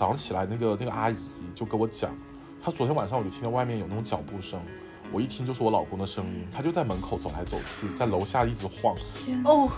[0.00, 1.16] 早上起来那个那个阿姨
[1.54, 2.16] 就跟我讲，
[2.64, 4.58] 她昨天晚上我就听到外面有那种脚步声，
[5.12, 8.96] 我一听就是我老公的声音，他就在门口走来走去，在楼下一直晃。
[9.44, 9.70] 哦，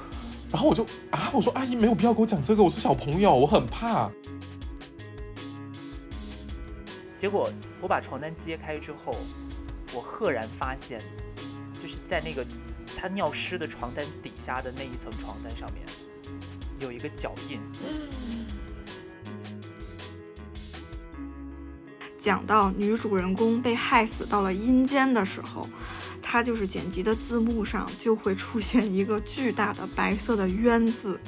[0.52, 4.08] 然后我就啊，我说阿姨没有必要跟我讲这个，我是小朋友，我很怕。
[7.18, 9.16] 结果我把床单揭开之后，
[9.92, 11.02] 我赫然发现，
[11.82, 12.46] 就是在那个
[12.96, 15.84] 他尿湿的床单底下的那一层床单上面，
[16.78, 17.58] 有一个脚印。
[22.22, 25.68] 讲到女主人公被害死到了阴间的时候，
[26.22, 31.18] 它就是剪辑的字幕上就会出现一个巨大的白色的冤字。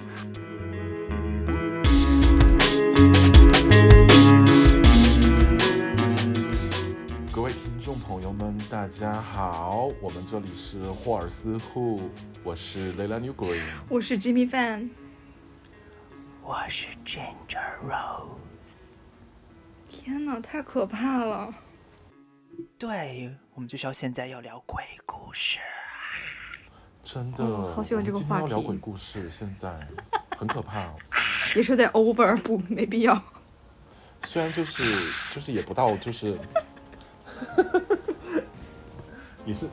[7.32, 12.08] 各位听众朋友们，大家好，我们这里是霍尔斯户，
[12.44, 13.64] 我是 Layla New Green。
[13.88, 14.90] 我是 Jimmy Fan，
[16.40, 18.43] 我是 Ginger Rose。
[20.04, 21.54] 天哪，太可怕了！
[22.78, 25.60] 对，我们就是要现在要聊鬼故事。
[27.02, 29.74] 真的，哦好喜欢这个话题今天要聊鬼故事，现在
[30.36, 30.92] 很可怕。
[31.56, 33.18] 也是在 over 不没必要。
[34.24, 36.38] 虽然就是就是也不到就是，
[39.46, 39.66] 也是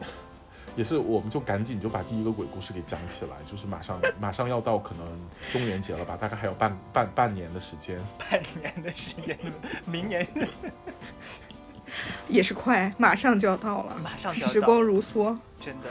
[0.75, 5.05] 也是，我们就赶紧就把第一个鬼故事给讲起来，就是马上 马上要到可能
[5.49, 7.99] 中元节了吧，大概还有半半半年的时间。
[8.17, 9.37] 半年的时间，
[9.85, 10.25] 明年
[12.29, 15.37] 也是快，马上就要到了，马上就要到时光如梭。
[15.59, 15.89] 真的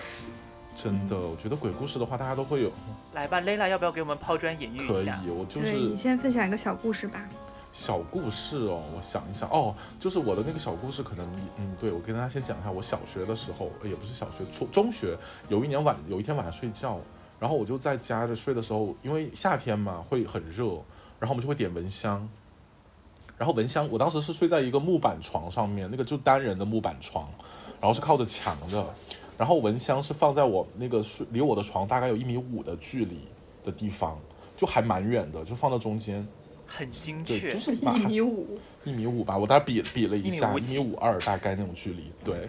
[0.75, 2.73] 真的，我觉得鬼故事的话，大家都会有
[3.13, 5.21] 来吧，Layla 要不要给我们抛砖引玉可一下？
[5.27, 7.21] 以，我就是你先分享一个小故事吧。
[7.73, 9.49] 小故事哦，我想一想。
[9.51, 11.27] 哦，就是我的那个小故事，可能
[11.57, 15.17] 嗯，对我跟大家先讲一下，我小学的时候，也不是小学，初中学，
[15.49, 16.99] 有一年晚有一天晚上睡觉，
[17.39, 20.65] 然后我就在家着睡的时候，因为夏天嘛会很热，
[21.19, 22.29] 然后我们就会点蚊香，
[23.39, 27.29] 然后蚊香，我当时是睡在一个木板床上面，那个就单人的木板床，
[27.81, 28.85] 然后是靠着墙的，
[29.39, 33.29] 然后蚊香是放在我那个睡离我的床大概有一米五的距离
[33.65, 34.19] 的地方，
[34.57, 36.27] 就还蛮远的，就放到中间。
[36.73, 42.49] 很精，确，就是一米五，一米五吧，我大概比比了一下，一一米五几米五二大概那种距离，对。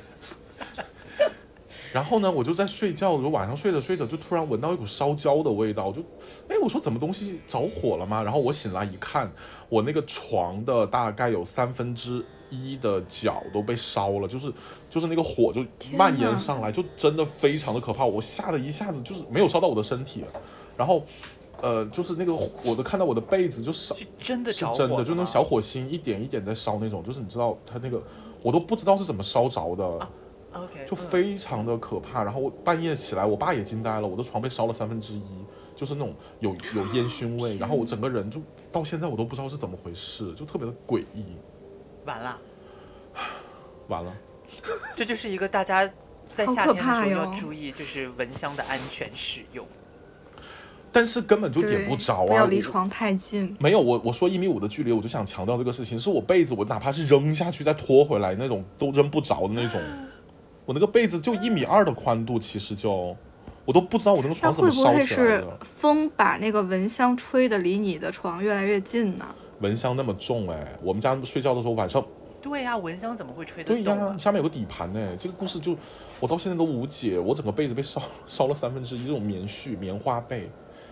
[1.91, 6.01] 然后呢，我就在睡觉的时候，晚上睡着睡着，就突然闻到一股烧焦的味道，我就，
[6.47, 8.23] 哎，我说怎么东西着火了吗？
[8.23, 9.29] 然后我醒来一看，
[9.67, 14.53] 我那个床的大概有三分之一的角都被烧了，就是
[14.89, 20.23] 就是那个火就蔓延上来，就真的非常的可怕，我吓得一下子就是没有烧到我的身体，
[20.77, 21.03] 然后，
[21.61, 28.01] 呃，就是那个我都看到我的被子就烧是真的是着火了真的，就那种小火星一点一点在烧那种，就是你知道它那个，
[28.41, 30.09] 我都不知道是怎么烧着的
[30.53, 32.23] ，OK，就嗯非常的可怕。
[32.23, 35.45] 然后我半夜起来，我爸也惊呆了，我的床被烧了三分之一，
[35.75, 41.23] 就是那种有有烟熏味，然后我整个人就到现在我都不知道是怎么回事，就特别的诡异。
[42.05, 42.39] 完了，
[43.87, 44.11] 完了，
[44.95, 45.87] 这就是一个大家
[46.31, 49.63] 在夏天的时候要注意，就是蚊香的安全使用。
[50.91, 52.27] 但是根本就点不着啊！
[52.27, 53.55] 不要离床太近。
[53.59, 59.79] 没有，我我说一米五的距离，我就想强调这个事情，是我被子，我哪怕是扔下去再拖回来那种都扔不着的那种。
[60.65, 63.15] 我那个被子就一米二的宽度，其实就
[63.65, 65.45] 我都不知道我那个床怎么烧起来是。
[65.79, 69.25] 风把那个蚊香吹得离你的床越来越近呢？
[69.59, 72.03] 蚊香那么重哎，我们家睡觉的时候晚上，
[72.41, 74.15] 对呀、蚊香怎么会吹得对呀？
[74.17, 74.99] 下面有个底盘呢。
[75.17, 75.75] 这个故事就
[76.19, 80.49] 我到现在都无解，我整个被子被烧烧了三分之一，这种棉絮棉花被，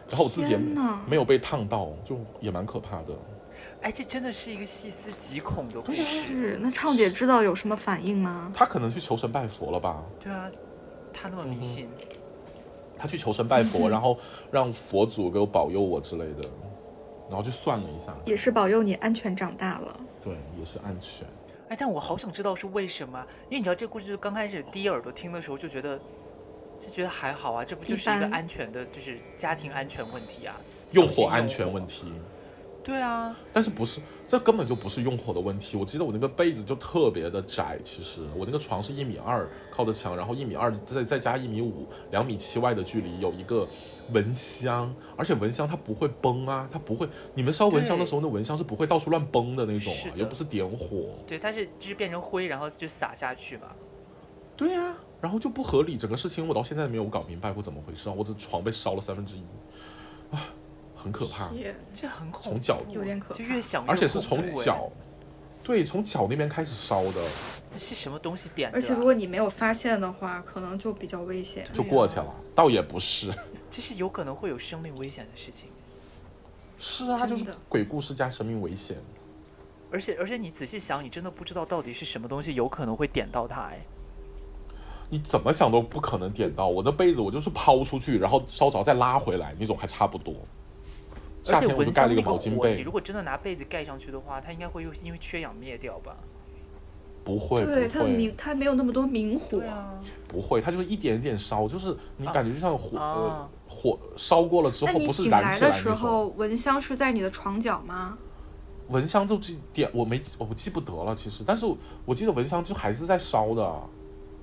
[0.10, 0.58] 然后我自己也
[1.08, 3.16] 没有被烫到，就也蛮可怕的。
[3.82, 6.04] 哎，这真的是一个细思极恐的故事。
[6.06, 8.52] 是，那畅姐知道有什么反应吗？
[8.54, 10.04] 她可能去求神拜佛了吧？
[10.20, 10.50] 对啊，
[11.14, 11.88] 她那么迷信，
[12.98, 14.18] 他去求神拜佛，然后
[14.52, 16.50] 让佛祖给我保佑我之类的，
[17.30, 20.00] 然后就算了一下，也是保佑你安全长大了。
[20.22, 21.26] 对，也是安全。
[21.70, 25.98] 哎，但我好想知道是为什么，因为你知道这个故事刚开始第一耳朵听的时候就觉得，
[26.80, 30.60] 就觉得还好啊，这不就是一个安全的，就是家庭安全问题啊，
[30.94, 31.86] 用火安全问。
[31.86, 32.12] 题，
[32.84, 35.76] 对啊，但是不是这根本就不是用火的问题。
[35.76, 43.68] 我记得我那个被子就特别的窄，其实我那个床是一米二靠着墙，然后一米二再再加一米五，两米七外的距离有一个
[44.12, 47.08] 蚊香，而且蚊香它不会崩啊，它不会。
[47.34, 51.10] 你们烧蚊香的时候，那蚊香是不会到处乱崩的那种啊，又不是点火。
[51.28, 53.68] 对，它是就是变成灰，然后就撒下去嘛。
[54.56, 58.14] 对呀、然后就不合理，整个事情我到现在没有搞明白过怎么回事啊！
[58.16, 59.44] 我的床被烧了三分之一，
[60.32, 60.54] 啊，
[60.96, 61.52] 很可怕。
[61.92, 64.90] 这很恐怖，从脚有点可怕就越想越而且是从脚，
[65.62, 67.22] 对，从脚那边开始烧的，
[67.78, 68.80] 是什么东西点的、啊？
[68.80, 71.66] 而且如果你没有发现的话，可能就比较危险。
[71.74, 72.34] 就过去了。
[72.56, 73.30] 倒也不是，
[73.70, 75.70] 这是有可能会有生命危险的事情。
[76.78, 78.96] 是啊，就是鬼故事加生命危险。
[79.92, 83.80] 而且而且你仔细想，你真的不知道到底是什么东西有可能会点到它哎。
[85.10, 90.34] 你怎么想都不可能点到我的被子，我就是抛出去，然后烧着再拉回来那种，还差不多。
[91.46, 96.16] 而且夏天我就蚊香那个盖了一个毛巾火，你被如，果真的拿被子盖上去的话，它应该会又因为缺氧灭掉吧？
[97.24, 99.60] 不会对，它的明，它没有那么多明火。
[99.62, 105.72] 啊，不会，它就是一点点烧，就是你啊感觉就像火、火烧过了之后，不是燃起来。
[105.72, 108.18] 的时候，蚊香是在你的床角吗？
[108.88, 111.66] 蚊香就这点我没我记不得了，其实，但是
[112.06, 113.76] 我记得蚊香就还是在烧的，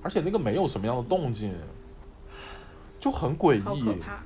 [0.01, 1.53] 而且那个没有什么样的动静，
[2.99, 3.93] 就很诡异可。
[3.93, 4.21] 怕。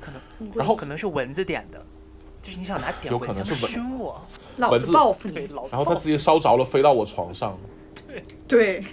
[0.00, 1.84] 可能然后可能是蚊子点的，
[2.40, 4.22] 就是你想拿点有可蚊香能是蚊熏我，
[4.56, 5.46] 老子蚊子，报复你。
[5.48, 7.58] 老子然后它直接烧着了，飞到我床上，
[8.08, 8.84] 对对，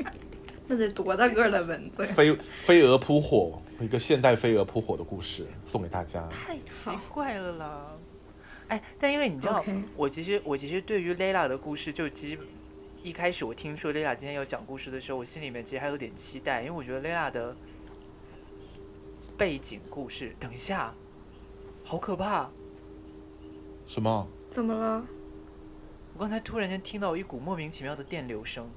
[0.68, 2.04] 那得多大个儿的蚊子？
[2.04, 2.36] 飞
[2.66, 6.28] 飞蛾扑火，一个现代飞蛾扑火的故事送给大家。
[6.28, 7.86] 太奇怪了啦！
[8.68, 9.64] 哎，但因为你知道
[9.96, 12.38] 我其实我其实对于 Layla 的故事，就其实
[13.02, 17.56] 一开始我听说 Layla 今天要讲故事的时候，我心里面其实还有点期待，因为我觉得 Layla 的
[19.36, 20.94] 背景故事，等一下，
[21.84, 22.48] 好可怕！
[23.88, 24.28] 什么？
[24.52, 25.04] 怎么了？
[26.14, 28.70] 我刚才突然间听到一股莫名其妙的电流声，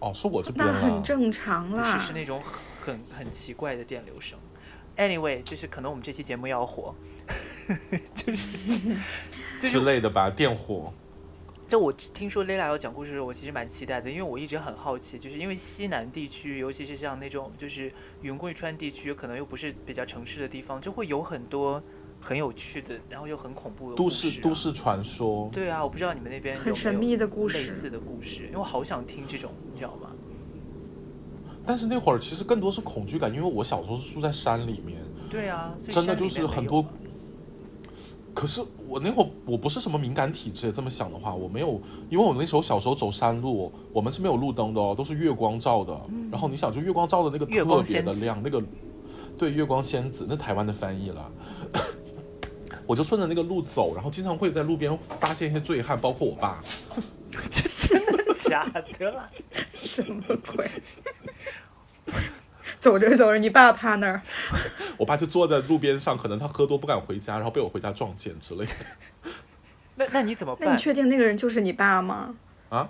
[0.00, 1.02] 哦，是我这边那很。
[1.02, 1.82] 正常啦。
[1.82, 4.38] 不是是那种很很奇怪的电流声。
[4.98, 6.94] Anyway，就是可能我们这期节目要火，
[8.14, 8.48] 就是
[9.58, 10.92] 就是之类的吧，电火。
[11.72, 17.90] 就我听说 Layla 要讲故事的时候，我其实蛮期待的，因为我一直很好奇，就是因为西南地区，尤其是像那种就是
[18.20, 21.82] 云贵川地区，可能又不是比较城市的地方，就会有很多
[22.20, 24.30] 很有趣的，然后又很恐怖的都故事、啊。
[24.32, 27.88] 市都市传说，对啊，我不知道你们那边有很神没有秘的故类似。
[27.88, 30.10] 的故事，因为我好想听这种，你知道吗？
[31.64, 36.84] 但是那会儿其实更多是恐惧感，因为我小时候是住在山里面，对啊，所以真的就是很多。
[38.34, 45.98] 可是我那会儿我不是什么敏感体质，这么想的话，我没有，因为我那时候小时候走山路，我们是没有路灯的哦，都是月光照的。
[46.30, 48.62] 然后你想，就月光照的那个特别的亮，那个
[49.36, 51.30] 对月光仙子，那台湾的翻译了。
[52.86, 56.60] 我就顺着那个路走，然后经常会在路边发现一些醉汉，包括我爸。
[57.50, 58.68] 这真的假
[58.98, 59.30] 的啦？
[59.82, 60.22] 什么
[60.54, 60.68] 鬼？
[62.82, 64.20] 走着走着，你爸趴那儿，
[64.98, 68.72] 我爸就坐在路边上，可能他喝多不敢回家，然后被我回家撞见之类的。
[69.94, 70.82] 那那你怎么办那你？
[70.82, 72.34] 确定那个人就是你爸吗？
[72.70, 72.88] 啊，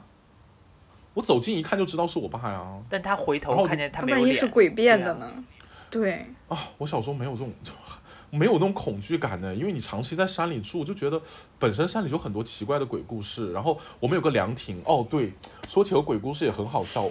[1.12, 2.66] 我走近一看就知道是我爸呀。
[2.88, 5.44] 但他回头看见他要没有脸，不然一是诡辩对啊的呢？
[5.90, 7.52] 对，啊，我小时候没有这种，
[8.30, 11.20] 没有那种恐惧感的，因为你长期在山里住，就觉得
[11.58, 13.52] 本身山里就很多奇怪的鬼故事。
[13.52, 15.34] 然后我们有个凉亭，哦，对，
[15.68, 17.06] 说起个鬼故事也很好笑。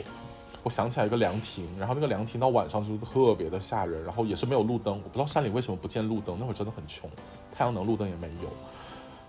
[0.63, 4.93] 我想起来一个凉亭，然后那个凉亭到晚上就是特别的吓人，然后也是没有路灯。
[4.93, 7.09] 我不知道山里为什么不见路灯，那会儿真的很穷，
[7.51, 8.49] 太阳能路灯也没有。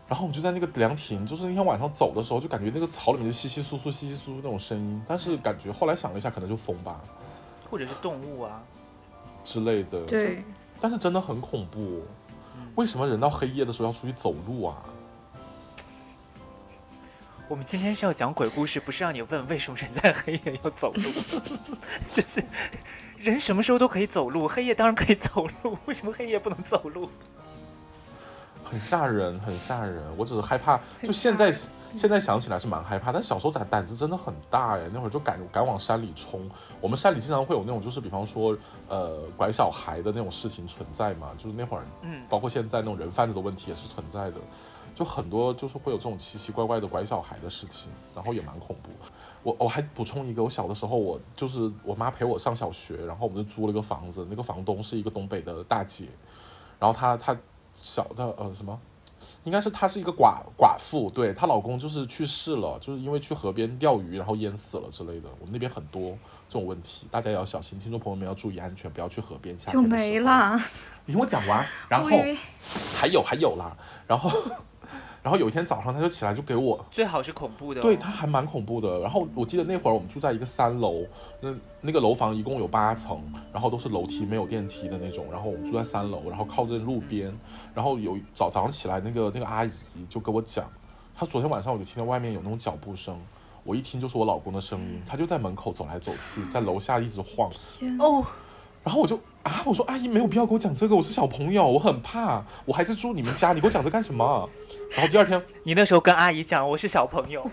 [0.08, 7.00] 然后我们就在那个凉亭，就是那天晚上走的时候，就感觉那个草里面就稀稀疏疏、稀稀疏疏那种声音，但是感觉后来想了一下，可能就风吧
[7.70, 8.62] 或者是动物啊。
[9.42, 10.04] 之类的。
[10.04, 10.44] 对，
[10.80, 12.02] 但是真的很恐怖。
[12.74, 14.82] 为什么人到黑夜的时候要出去走路啊？
[17.52, 21.02] 我们今天是要讲鬼故事，不是让你问为什么人在黑夜要走路，
[22.10, 22.42] 就是
[23.18, 27.10] 人什么时候都可以走路，黑夜当然可以走路，为什么黑夜不能走路？
[28.64, 30.02] 很吓人，很吓人。
[30.16, 31.52] 我只是害怕，就现在
[31.94, 34.84] 现在想起来是蛮害怕，但小时候胆胆子真的很大呀。
[34.90, 36.50] 那会儿就敢敢往山里冲。
[36.80, 38.56] 我们山里经常会有那种，就是比方说，
[38.88, 41.32] 呃，拐小孩的那种事情存在嘛。
[41.36, 44.38] 就是那会儿，嗯，包括现在那种人贩子的问题也是存在的。
[44.94, 48.90] 就很多就是会有这种奇奇怪怪的拐小孩的事情，然后也蛮恐怖。
[49.42, 56.06] 我我还补充一个，我小的时候我就是我妈陪我上小学，然后我们就租了个房子，那个房东是一个东北的大姐，
[56.78, 57.36] 然后她她
[57.74, 58.78] 小的呃什么，
[59.44, 65.28] 应该是她是一个寡寡妇，对她老公就是去世了，就是因为去河边钓鱼然后淹死了之类的。
[65.40, 66.10] 我们那边很多
[66.48, 69.58] 这种问题，大家也要小心，听众朋友们要注意安全，不要去河边。
[69.58, 69.82] 下就。
[69.82, 70.56] 没了。
[71.04, 72.08] 你听我讲完，然后
[72.96, 74.30] 还有还有啦，然后
[75.22, 77.82] 然后有一天早上他就起来就给我最好是恐怖的、哦。
[77.82, 78.98] 对，他还蛮恐怖的。
[78.98, 81.04] 然后我记得那会儿我们住在一个三楼，
[81.40, 85.26] 那那个楼房一共有八层，然后都是楼梯没有电梯的那种。
[85.30, 87.32] 然后我们住在三楼，然后靠近路边。
[87.72, 89.70] 然后有早早上起来，那个那个阿姨
[90.08, 90.68] 就跟我讲，
[91.14, 93.16] 她昨天晚上我就听到外面有那种脚步声，
[93.62, 97.48] 我一听就是我老公的声音，他就在门口走来走去，在楼下一直晃。
[97.78, 98.24] 天哦，
[98.82, 104.48] 然后我就啊，我说阿姨没有必要跟我讲这个，我是小朋友，我很怕，我还在住你们家，你给我讲这干什么？
[104.94, 107.50] 然后第二天你那时候跟阿姨讲我是小朋友，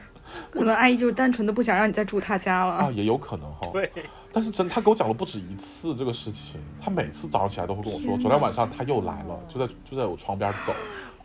[0.52, 3.60] 可能阿姨就是单纯的不想让你再住她家了啊，也有可能哈。
[3.72, 3.90] 对，
[4.32, 10.74] 但是真，她给我讲了不止一次这个事情，她每次早上起来都会跟我说，昨天晚上她又来了，就在就在我窗边走。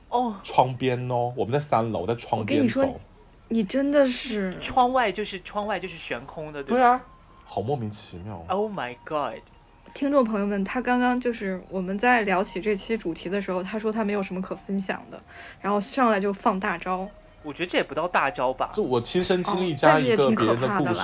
[0.09, 3.01] 哦，窗边哦，我们在三楼，在窗边走。
[3.49, 7.01] 你真的是窗外就是窗外就是悬空的，对对啊，
[7.45, 8.43] 好莫名其妙。
[8.49, 9.43] ？Oh my god！
[9.95, 15.23] 听众朋友们，他刚刚就是我们在聊起这期主题的时候，他说他没有什么可分享的，
[15.61, 17.09] 然后上来就放大招。
[17.45, 21.01] 我觉得这也不到大招吧，就我亲身经历哦加一个别人 可怕故事。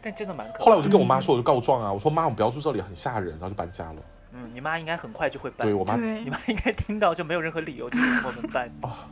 [0.00, 0.64] 但真的蛮可怕。
[0.64, 3.96] 后来我就跟我妈说，我就告状啊，我说妈，我不要住这里，很吓人，然后就搬家了。
[4.32, 8.70] 嗯，你妈应该很快就会搬对，我妈，对你，妈应该听到就没有任何理由就是让我们搬。
[8.82, 9.06] 啊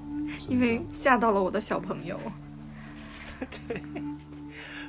[0.48, 2.18] 因为吓到了我的小朋友。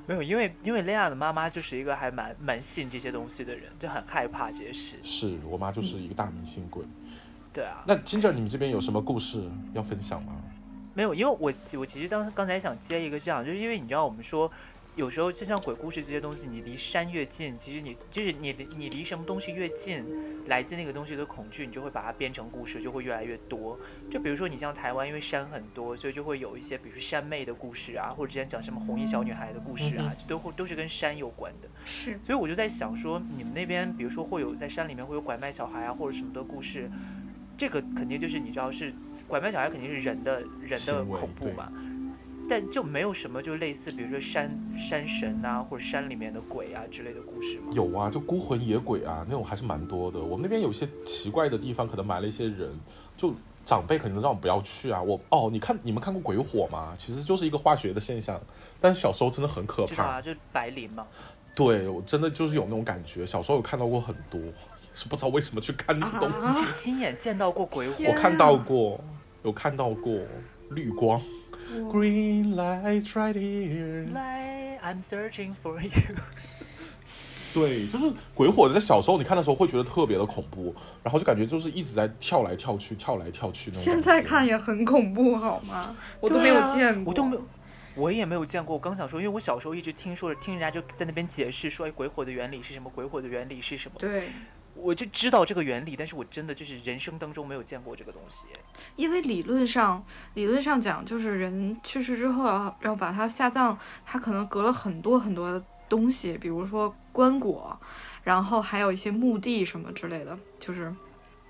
[0.10, 4.98] 没有，因为因为雷亚的妈妈就是一个还蛮蛮信这些东西的人，就很害怕这些事。
[5.04, 6.84] 是我妈就是一个大迷信鬼。
[7.54, 10.34] 对啊，那金正，你们这边有什么故事要分享吗？
[10.96, 14.52] 没有，因为我我其实当刚才想接一个这样，就是因为你知道我们说。
[14.96, 20.04] 有时候就像鬼故事这些东西，你离山越近，其实你就是你离你离什么东西越近，
[20.48, 23.80] 来自那个东西的恐惧，你就会把它编成故事，就会越来越多。
[24.10, 31.70] 就比如说你像台湾，因为山很多，所以就会有一些，比如说山妹的故事啊，或者之前讲什么红衣小女孩的故事啊，就都会都是跟山有关的。
[31.86, 36.90] 是，所以我就在想说，你们那边比如说会有在山里面会有拐卖小孩啊，或者什么的故事，
[37.56, 38.94] 这个肯定就是你知道是
[39.28, 41.72] 拐卖小孩肯定是人的人的恐怖嘛，
[42.50, 47.68] 但就没有什么就类似比如说山山神啊，或者山里面的鬼啊之类的故事吗？
[47.74, 50.20] 有啊，就孤魂野鬼啊，那种还是蛮多的。
[50.20, 52.76] 我们那边有一些奇怪的地方，可能埋了一些人，
[53.16, 53.34] 就
[53.66, 55.00] 长辈可能让我不要去啊。
[55.00, 56.96] 我哦，你看你们看过鬼火吗？
[56.98, 58.42] 其实就是一个化学的现象，
[58.82, 60.04] 但是小时候真的很可怕。
[60.04, 61.06] 啊，就是白磷嘛。
[61.56, 64.40] 对我真的就是有那种感觉，小时候有看到过很多，
[64.96, 66.38] 是不知道为什么去看那些东西。
[66.38, 68.06] 啊你是亲眼见到过鬼火？
[68.08, 69.00] 我看到过，
[69.44, 70.20] 有看到过
[70.70, 71.49] 绿光我
[71.92, 74.14] ，Green light right here。
[74.14, 76.16] 来，I'm searching for you。
[77.52, 83.84] 对，就是鬼火，在小时候你看的时候会觉得特别的恐怖，然后就感觉就是一直在跳来跳去，跳来跳去那种。
[83.84, 85.96] 现在看也很恐怖，好吗？
[86.20, 87.44] 我都没有见过，我都没有，
[87.96, 88.76] 我也没有见过。
[88.76, 92.88] 我刚想说，因为我小时候一直听说，听人家就在那边解释说，哎，鬼火的原理是什么？
[92.94, 93.96] 鬼火的原理是什么？
[93.98, 94.30] 对，
[94.82, 98.48] 我就知道这个原理，但是我真的就是人生当中没有见过这个东西。
[98.96, 107.76] 因为理论上，理论上讲，就是人去世之后要要把它下葬，它可能隔了很多很多东西，比如说棺椁，
[108.24, 110.94] 然后还有一些墓地什么之类的，就是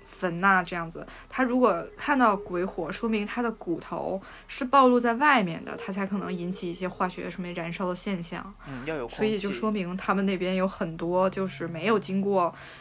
[0.04, 1.06] 坟呐、这样子。
[1.28, 8.54] 他如果看到鬼火，说明他的骨头是暴露在外面的，它才可能引起一些化学什么燃烧的现象。
[8.68, 9.34] 嗯，要有所以。
[9.34, 12.79] 就说明他们那边有很多就是没有经过，嗯，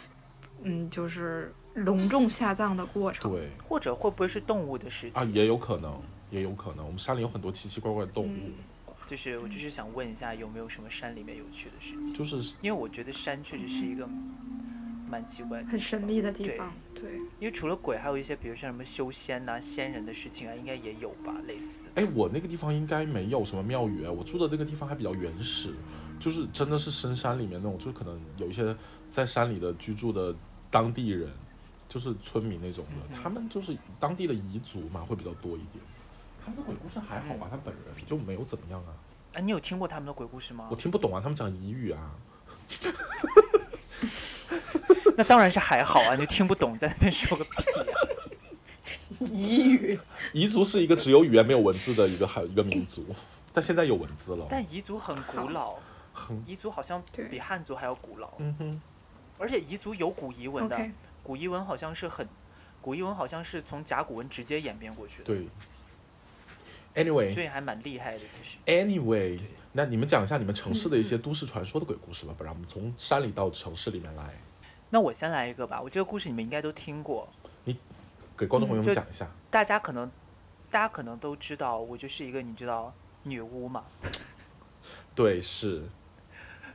[0.89, 3.31] 就是隆重下葬的过程。
[3.31, 5.19] 对或者会不会是动物的尸体？
[5.19, 5.99] 啊，也有可能，
[6.29, 6.85] 也有可能。
[6.85, 8.53] 我们山里有很多奇奇怪怪的动物，嗯
[9.05, 12.13] 就是我就是想问一下，有没有什么山里面有趣的事情？
[12.13, 14.07] 就是因为我觉得山确实是一个
[15.09, 21.87] 蛮奇怪很神秘的地方，对，因为除了鬼，还有一些比如像什么修仙呐、仙人的事情啊，应该也有吧，类似。
[21.95, 25.73] 哎，我那个地方应该没有什么庙宇，我住的那个地方还比较原始，
[26.19, 28.75] 就是真的是深山里面那种，就可能有一些
[29.09, 30.35] 在山里的居住的
[30.71, 31.29] 当地人，
[31.87, 35.83] 就是村民那种的，嗯他们就是当地的彝族嘛，会比较多一点。
[36.43, 37.83] 他们的鬼故事还好吧，他本人。
[38.07, 38.93] 就没有怎么样啊，
[39.35, 40.67] 啊，你有听过他们的鬼故事吗？
[40.71, 40.75] 我？
[40.75, 42.11] 听不懂啊，他们讲彝语啊，
[45.15, 47.83] 那当然是还好啊，你就听不懂，在那边说个屁啊！
[49.19, 49.99] 彝语，
[50.33, 53.05] 彝族是一个只有语言没有文字的一个还有一个民族，
[53.51, 54.47] 但现在有文字了。
[54.49, 55.75] 但彝族很古老，
[56.13, 58.81] 很彝族好像比汉族还要古老，嗯哼，
[59.39, 60.77] 而且彝族有古彝文的
[61.23, 62.27] 古彝文好像是很，
[62.81, 65.47] 古彝文好像是从甲骨文直接演变过去的，对。
[66.95, 68.27] Anyway，所以还蛮厉害的。
[68.27, 68.57] 其实。
[68.65, 69.39] Anyway，
[69.73, 74.33] 那你们讲一下你们城市的一些都市传说的鬼故事吧，不然我们从山里到城市里面来，
[74.89, 77.29] 那我先来一个吧，我这个故事你们应该都听过，
[77.63, 77.77] 你
[78.35, 79.29] 给观众朋友们讲一下。
[79.51, 80.11] 大家可能
[80.69, 82.91] 大家可能都知道，我就是一个你知道
[83.23, 83.85] 女巫嘛，
[85.13, 85.83] 对，是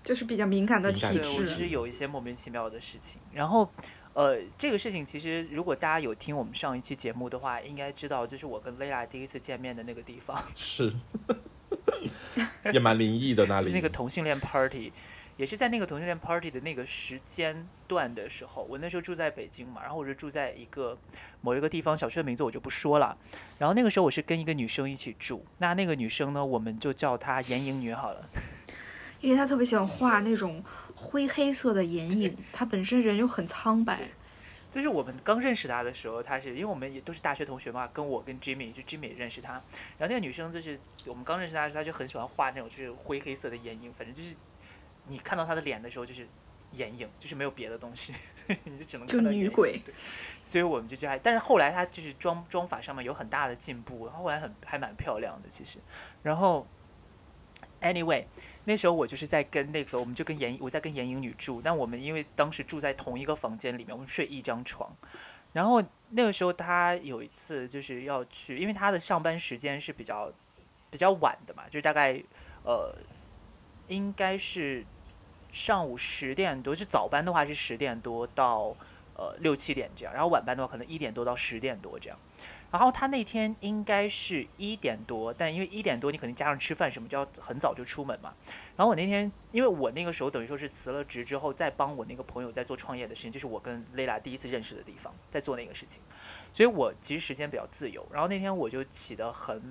[0.04, 1.68] 就是比较敏感的体敏感对我就是。
[1.68, 3.20] 有一些莫名其妙的事情。
[3.32, 3.68] 然后，
[4.12, 10.92] 呃，这个事情其实如果大家有听我们上一期节目的话，应该知道，就是我跟 Layla 第一次见面的那个地方，是，
[12.72, 13.66] 也蛮灵异的那里。
[13.66, 14.92] 是那个同性恋 party。
[15.36, 20.96] 也是在那个同性恋 party 的那个时间段的时候，我那时候住在北京嘛，然后我就住在一个
[21.40, 23.18] 某一个地方，小区的名字我就不说了。
[23.58, 28.28] 然后那个时候我是跟一个女生一起住，那那个女生呢，我们就叫她眼影女好了。
[29.24, 30.62] 因为他特别喜欢画那种
[30.94, 33.98] 灰黑色的眼影，他本身人又很苍白，
[34.70, 39.54] 就是我们刚认识他的时候，他是因为我们也都是大学同学嘛，跟我跟 Jimmy 就 Jimmy 也认识他，
[39.96, 44.36] 然后那个女生就是我们刚认识她的时候，她就很喜欢画那种就是灰黑色的眼影，反正就是
[45.06, 46.26] 你看到她的脸的时候，就是
[46.72, 48.12] 眼影，就是没有别的东西，
[48.64, 49.94] 你就只能看到女鬼对，
[50.44, 55.78] 所以我们就就还，但是后来他就是妆妆法上面有很大的进步，后来很还蛮漂亮的其实。
[56.22, 56.66] 然后
[57.84, 58.24] ，anyway，
[58.64, 64.90] 那时候我就是在跟那个，我们就跟严我在跟严颖女住，但我们因为当时住在同一个房间里面，我们睡一张床。
[65.52, 70.32] 然后那个时候他有一次就是要去，因为他的上班时间是比较
[70.90, 72.20] 比较晚的嘛，就是大概
[72.64, 72.92] 呃
[73.86, 74.84] 应该是
[75.52, 78.74] 上午十点多，就早班的话是十点多到
[79.16, 82.18] 呃六七点这样，然后晚班的话可能一点多到十点多这样。
[82.74, 88.34] 然后他那天应该是一点多，但因为一点多你肯定加上吃饭什么就要很早就出门嘛。
[88.74, 96.02] 然后我那天因为我那个时候等于说是辞了职之后，再帮我那个朋友在做创业的事情，就是我跟蕾拉第一次认识的地方，在做那个事情，
[96.52, 98.04] 所以我其实时间比较自由。
[98.10, 99.62] 然后那天我就起得很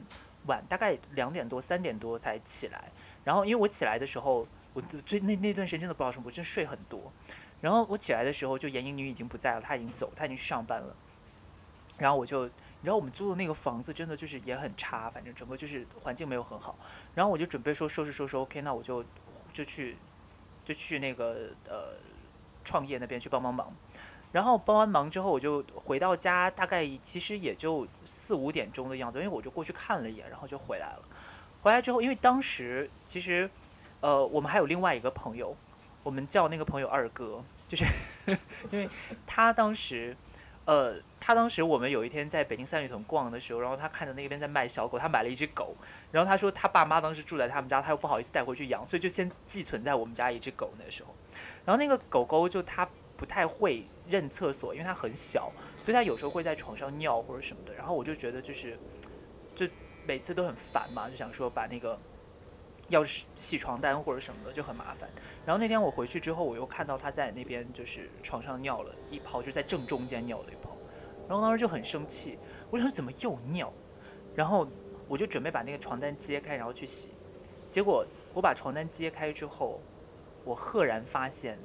[0.45, 2.89] 晚，大概两点多三点多才起来。
[3.25, 7.12] 然后因为我起来的时候，我最那那段时间真的不知道什么，我真睡很多。
[7.60, 10.95] 然后我起来的时候，就严英女已经不在了，她已经走，她已经去上班了。
[11.98, 12.50] 然后我就，
[12.83, 16.77] 然后我们租的那个房子真的就是也很差，反正整个就是环境没有很好。
[17.15, 19.03] 然后我就准备说收拾收拾，OK，那我就
[19.53, 19.97] 就去
[20.65, 21.95] 就去那个呃
[22.65, 23.73] 创业那边去帮帮忙。
[24.33, 31.03] 然后帮完忙之后，我就回到家，大概其实也就四五点钟的样子，因为我就过去看了一眼，然后就回来了。
[31.61, 33.49] 回来之后，因为当时其实
[34.01, 35.55] 呃我们还有另外一个朋友，
[36.03, 37.85] 我们叫那个朋友二哥，就是
[38.71, 38.89] 因为
[39.25, 40.17] 他当时。
[40.65, 45.75] 呃，他当时我们有一天在北京三里屯逛的时候，然后他看着那边在卖小狗，他买了一只狗，
[46.12, 51.13] 然后他说他爸妈当时住在他们家，他又不好意思带回去养，所以就先寄存在我们家一只狗那时候。
[51.65, 55.51] 然后那个狗狗就它不太会认厕所，因为它很小，
[55.84, 57.74] 所以它有时候会在床上尿或者什么的。
[57.74, 58.77] 然后我就觉得就是，
[59.53, 59.67] 就
[60.05, 62.00] 每次都很烦嘛，就想说把那个
[62.89, 65.09] 要是洗床单或者什么的就很麻烦。
[65.45, 70.75] 然后那天我回去之后，我又看到他在那边就是床上尿了一泡，就在正中间尿了一泡，
[71.27, 72.37] 然后当时就很生气，
[72.69, 73.71] 我想怎么又尿？
[74.35, 74.67] 然后
[75.07, 77.11] 我就准备把那个床单揭开，然后去洗。
[77.72, 79.81] 结果我把床单揭开之后，
[80.43, 81.57] 我赫然发现，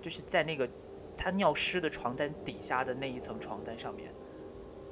[0.00, 0.68] 就是在那个
[1.16, 4.12] 他尿湿的床单底下的那一层床单上面，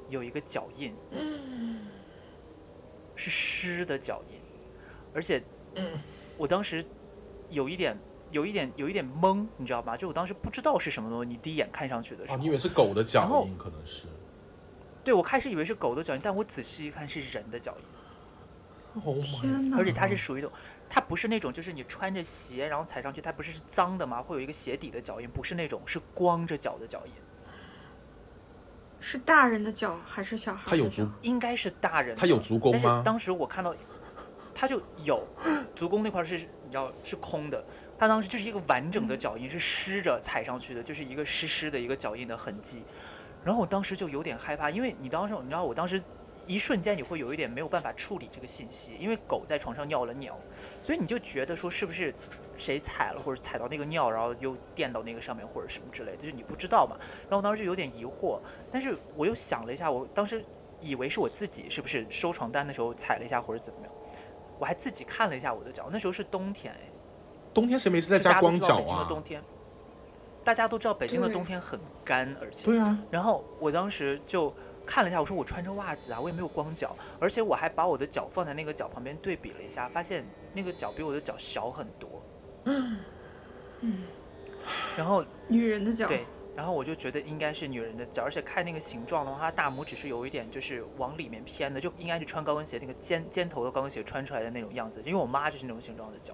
[0.09, 0.95] 有一个脚印，
[3.15, 4.40] 是湿的脚印，
[5.13, 5.43] 而且，
[6.37, 6.83] 我当时
[7.49, 7.97] 有一点。
[8.31, 9.97] 有一点有一点懵，你知道吧？
[9.97, 14.03] 就我当时不知道是什么东西，你第一眼看上去的时哦，候，你以为是狗的脚印，可能是。
[15.03, 19.17] 对我开始以为是狗的脚印，但我仔细一看是人的脚印，Oh！
[19.21, 19.77] 天哪！
[19.77, 20.49] 而且它是属于一种，
[20.89, 24.21] 它不是那种就是你穿着鞋然后踩上去，它不是是脏的吗？
[24.21, 27.11] 会有一个鞋底的脚印，不是那种是光着脚的脚印，
[29.01, 30.69] 是大人的脚还是小孩的脚？
[30.69, 32.21] 它有足，应该是大人的。
[32.21, 32.79] 它有足弓吗？
[32.81, 33.75] 但是当时我看到，
[34.53, 35.25] 它就有
[35.75, 37.63] 足弓那块是你知道是空的，
[37.97, 42.83] 它当时就是一个完整的脚印，是湿着踩上去的，就是一个湿湿的一个脚印的痕迹。
[43.43, 46.01] 然后我当时就有点害怕，因为你当时你知道我当时
[46.45, 50.37] 一瞬间你会有一点没有办法处理这个信息，因为狗在床上尿了尿，
[50.83, 52.13] 所以你就觉得说是不是
[52.57, 56.95] 谁踩了或者踩到那个尿，然后又垫到那个上面或者什么之类的，就是你不知道嘛。
[57.23, 60.43] 然后我当时就有点疑惑，但是我又想了一下，我当时
[60.79, 63.91] 以为是我自己是不是收床单的时候踩了一下或者怎么样，
[64.61, 66.91] 我还自己看了一下我的脚，那时候是冬天哎，
[67.51, 69.05] 冬天谁没事在家光脚知道北京的啊？
[69.09, 69.43] 冬天，
[70.43, 74.53] 大家都知道北京的冬天很干，而且对啊，然后我当时就
[74.85, 82.23] 看了一下，我说我穿着袜子啊，我也没有光脚，而且我还把我的脚放在那个脚旁边对比了一下，发现那个脚比我的脚小很多。
[82.65, 82.99] 嗯，
[84.95, 86.05] 然后女人的脚。
[86.05, 86.23] 对，
[86.55, 95.01] 然后我就觉得应该是女人的脚，而且看那个形状的话，它大拇指是有一点就是往里面偏的，就应该是穿高跟鞋那个尖尖头的高跟鞋穿出来的那种样子。
[95.05, 96.19] 因为我妈就是那种形状的。
[96.19, 96.33] 脚，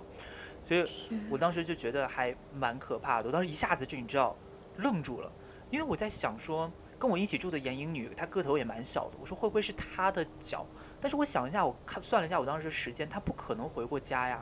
[0.64, 0.90] 所以
[1.30, 3.28] 我当时就觉得还蛮可怕的。
[3.28, 4.36] 我当时一下子就你知道
[4.78, 5.32] 愣住了，
[5.70, 7.60] 因为我在想说，跟我一起住的。
[7.60, 10.26] 严英女，她个头也蛮小的，我说会不会是她的。
[10.40, 10.66] 脚？
[11.00, 12.72] 但是我想一下，我看算了一下我当时的。
[12.72, 14.40] 时间，她不可能回过家呀。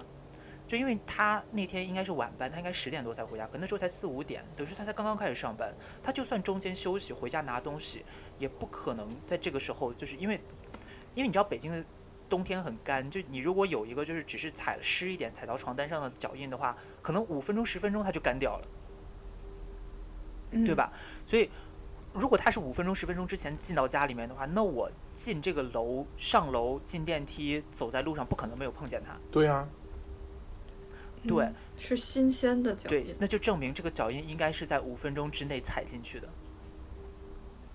[0.68, 5.74] 就因为他那天应该是晚班，他应该十点多才回家，可能那时候才四五点，等于说他才刚刚开始上班。
[6.04, 8.04] 他就算中间休息回家拿东西，
[8.40, 10.36] 也不可能在这个时候，就是因为，
[11.14, 11.86] 因为你知道北京的
[12.28, 18.68] 冬天很干，就你如果有一个就是只是踩了湿一点踩到床单上的脚印的话，可能五分钟十分钟它就干掉了，
[20.52, 20.74] 嗯对？
[20.74, 20.92] 吧？
[21.26, 21.50] 所以
[22.14, 29.68] 如果他是五分钟十分钟之前进到家里面的话，那我进这个楼上楼进电梯走在路上不可能没有碰见他，对啊，
[31.28, 33.16] 对嗯，是新鲜的脚印对印，。
[33.20, 36.28] 那就证明这个脚印应该是在五分钟之内踩进去的。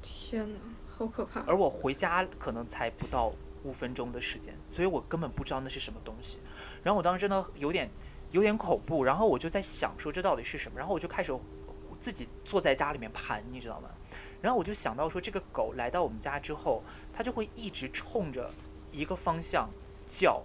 [0.02, 0.58] 天哪，
[0.88, 1.40] 好可怕！
[1.46, 3.32] 而我回家可能才不到
[3.64, 6.38] 五分钟的时间，所以我根本不知道那是什么东西。
[6.82, 7.90] 然后我当时真的有点
[8.30, 9.04] 有点恐怖。
[9.04, 11.34] 然后我就在想说这到底是什么，然后我就开始
[11.98, 13.90] 自己坐在家里面盘，你知道吗？
[14.40, 16.82] 然后我就想到说，这个狗来到我们家之后，
[17.12, 18.50] 它就会一直冲着
[18.90, 19.68] 一个方向
[20.06, 20.42] 叫，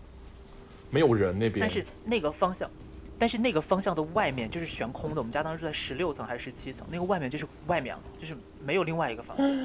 [0.92, 2.70] 没有人那边，但是那个方向，
[3.18, 5.22] 但是那个方向的外面就是悬空的。
[5.22, 9.58] 我们家当时住在十六层还是十七层，那个外面就是外面了，就是没有另外一个房间。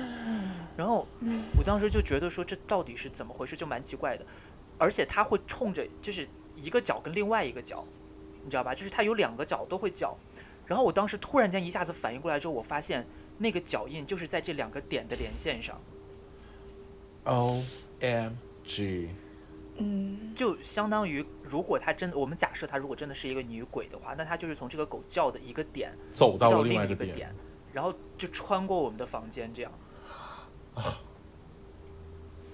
[0.76, 1.06] 然后
[1.58, 4.24] 我当时就觉得说，这到底是怎么回事，就蛮奇怪的。
[4.78, 7.84] 而且它会冲着就是一个角跟另外一个角，
[8.42, 8.74] 你知道吧？
[8.74, 10.16] 就是它有两个角都会叫。
[10.66, 13.04] 然后我当时突然间一下子反应过来之后，我发现
[13.38, 15.78] 那个脚印就是在这两个点的连线上。
[17.24, 17.62] O
[18.00, 18.32] M
[18.64, 19.08] G，
[19.80, 27.34] 嗯，就相当于，如果他真的，我们假设他如果真的是一个女鬼的话，那他就是从这个狗叫的一个点走到另一个另外一个点。
[27.72, 29.72] 然后就穿过我们的房间，这样。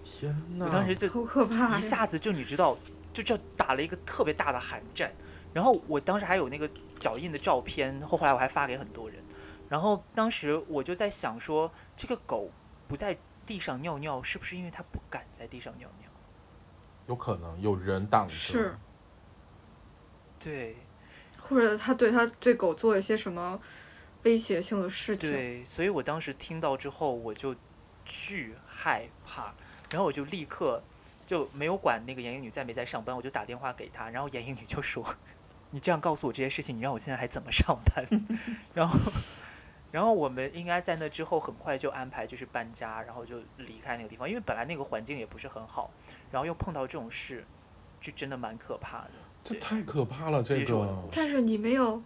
[0.05, 0.67] 天哪！
[0.67, 1.79] 我当时就好可怕！
[1.79, 2.77] 一下子就你知道，
[3.15, 5.11] 就这打了一个特别大的寒战。
[5.55, 9.25] 然后我当时还有那个脚印的照片，后后来我还发给很多人。
[9.71, 12.51] 然后当时我就在想说，这个狗
[12.87, 16.06] 不在地上尿尿，是不是因为它不敢在地上尿尿？
[17.07, 18.35] 有可能有人挡着。
[18.35, 18.77] 是，
[20.39, 20.77] 对
[21.39, 23.61] 或者他对他对狗做一些什么
[24.25, 25.31] 威胁性的事情。
[25.31, 27.55] 对，所以我当时听到之后，我就
[28.05, 29.55] 巨害怕，
[29.91, 30.83] 然后我就立刻
[31.25, 35.05] 就没有管那个严英女在没在上班，我就打电话给她，然后严英女就说
[35.71, 38.05] ：“你这样告诉我这些事情，你让我现在还怎么上班？”
[38.75, 38.99] 然后，
[39.97, 45.91] 然后我们应该在那之后很快就安排就是搬家，然后就离开那个地方，因为本来那个环境也不是很好，
[46.31, 47.43] 然后又碰到这种事，
[47.99, 49.13] 就真的蛮可怕的。
[49.43, 52.03] 这太可怕了，这个但是你没有，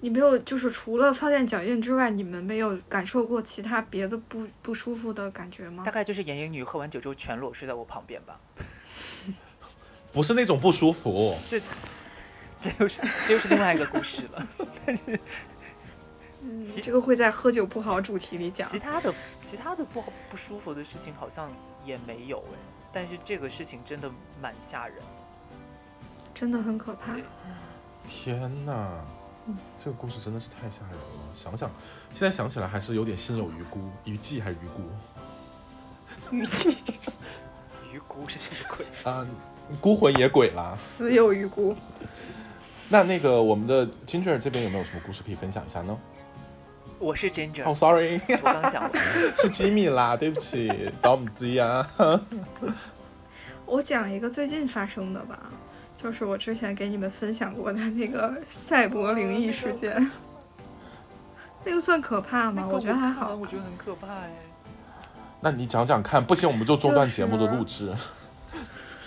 [0.00, 5.92] 你没有，就是除了发现脚印之外，你们没有感受过其他别的不不舒服的感觉吗大？
[5.92, 8.40] 概就是眼影女喝完酒之后全裸睡在我旁边吧。
[10.14, 11.36] 不是那种不舒服。
[11.46, 11.60] 这
[12.58, 14.42] 这又是这又是另外一个故事了。
[16.44, 18.66] 嗯，这个会在喝酒不好主题里讲。
[18.66, 21.50] 其他的其他的不好不舒服的事情好像
[21.84, 22.58] 也没有哎，
[22.92, 24.96] 但是这个事情真的蛮吓人。
[26.34, 27.16] 真的很可怕。
[28.06, 29.04] 天哪
[29.46, 31.34] 嗯，这个故事真的是太吓人了。
[31.34, 31.70] 想想，
[32.12, 34.82] 现在想起来还是有点心有余辜，余悸还是余辜
[36.34, 36.78] 语气
[37.92, 38.86] 鱼骨是什么鬼？
[39.10, 39.26] 啊、
[39.80, 40.76] 孤魂野鬼啦。
[40.78, 41.76] 死有余辜。
[42.88, 45.98] 那那个我们的 Ginger 这边有没有什么故事可以分享一下呢？
[46.98, 48.92] 我是 Ginger，、哦、s o r r y 我刚讲完。
[49.36, 51.86] 是吉米啦，对不起，找母鸡啊。
[53.66, 55.38] 我讲一个最近发生的吧，
[56.00, 60.10] 就是我之前给你们分享过的那个赛博灵异事件。
[61.64, 62.62] 那个算可怕吗？
[62.62, 63.34] 那个我觉得还好。
[63.34, 64.30] 我觉得很可怕哎。
[65.40, 67.94] 那你讲讲看，不行我们就中断节目的录制，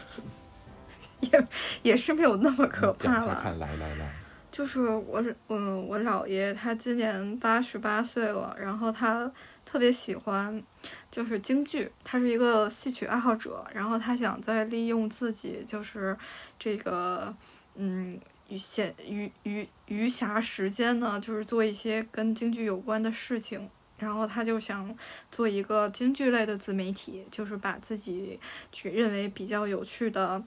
[1.22, 1.48] 也
[1.82, 3.20] 也是没有那么可怕了。
[3.20, 4.12] 讲一下看，来来来，
[4.58, 9.32] 就是我，嗯，我姥爷他今年八十八岁了，然后他
[9.64, 10.64] 特别喜欢
[11.12, 16.18] 就是京剧，他是一个戏曲爱好者，然后他想在利用自己就是
[16.58, 17.32] 这个
[17.76, 23.70] 嗯余闲余余余暇时间呢，就是做一些跟京剧有关的事情。
[24.00, 24.96] 然后他就想
[25.32, 28.40] 做一个京剧类的自媒体，就是把自己
[28.72, 30.44] 去认为比较有趣的，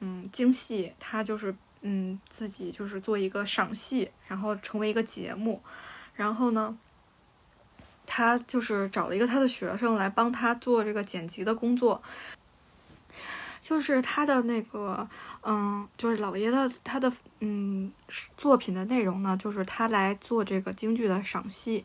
[0.00, 1.54] 嗯，京戏，他就是
[1.86, 5.62] 嗯自己就是做一个赏析，然后成为一个节目，
[6.14, 6.76] 然后呢，
[8.06, 12.02] 他就是找了一个他的学生来帮他做这个剪辑的工作，
[13.60, 15.06] 就是他的那个
[15.42, 17.92] 嗯，就是老爷的他的嗯
[18.38, 21.84] 作品的内容呢，就是他来做这个京剧的赏析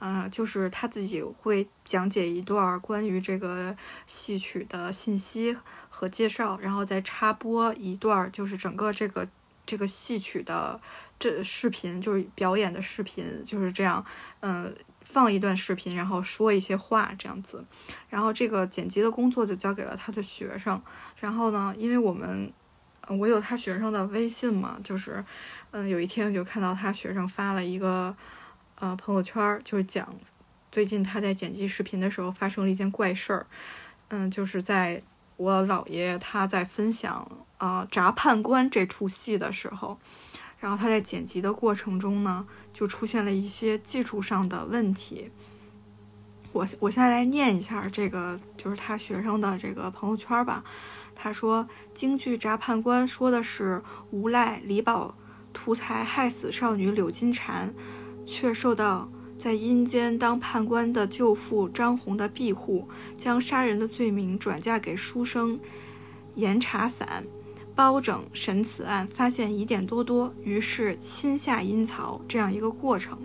[0.00, 0.06] 戏。
[0.10, 5.54] 呃，就是他自己会讲解一段关于这个戏曲的信息
[5.90, 9.28] 和介绍，然后再插播一段，就是整个这个
[9.66, 10.80] 这个戏曲的
[11.18, 14.02] 这视频，就是表演的视频，就是这样，
[14.40, 17.62] 嗯、放一段视频，然后说一些话这样子，
[18.08, 20.80] 然后这个剪辑的工作就交给了他的学生，
[21.18, 22.50] 然后呢，因为我们
[23.06, 25.22] 我有他学生的微信嘛，就是
[25.72, 28.16] 嗯、有一天就看到他学生发了一个。
[28.80, 30.12] 呃朋友圈，就是讲
[30.72, 33.46] 最近他在剪辑视频的时候发生了一件怪事儿。
[34.08, 35.00] 嗯，就是在
[35.36, 39.98] 我姥爷他在分享呃《炸判官》这出戏的时候，
[40.58, 45.30] 然后他在剪辑的过程中呢，就出现了一些技术上的问题。
[46.52, 50.64] 我我现在来念一下这个，就是他学生的这个朋友圈吧。
[51.14, 55.14] 他说，京剧《炸判官》说的是无赖李宝
[55.52, 57.72] 图财害死少女柳金蝉。
[58.30, 62.86] 却受到在阴间当判官的舅父张红的庇护，
[63.18, 65.58] 将杀人的罪名转嫁给书生
[66.36, 67.24] 严查散，
[67.74, 73.18] 包拯审此案，发现疑点多多，于是亲下阴曹这样一个过程。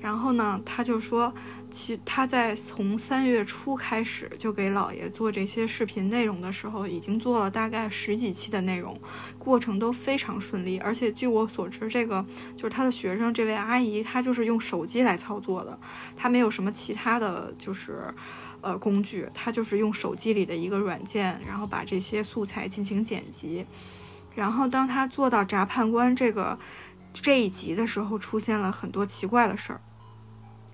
[0.00, 1.32] 然后呢，他就说，
[1.72, 8.96] 其他在从三月初开始就给老爷做这些视频内容的时候，已经做了大概十几期的内容，
[9.38, 10.78] 过程都非常顺利。
[10.78, 12.24] 而且据我所知，这个
[12.56, 15.76] 就是他的学生这位阿姨，她就是用手机来操作的，
[16.16, 18.14] 她没有什么其他的就是。
[18.64, 23.66] 呃，工具，他就是用手机里的一个软件，然后把这些素材进行剪辑。
[24.36, 26.56] 然后当他做到闸判官这个
[27.12, 29.80] 这一集的时候，出现了很多奇怪的事儿，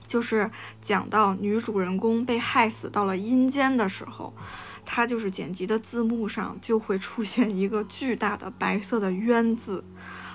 [0.09, 0.51] 就是
[0.83, 4.35] 讲到女主人公被害死到了阴间的时候，
[4.85, 9.85] 它就是剪辑的字幕上就会出现一个巨大的白色的冤字，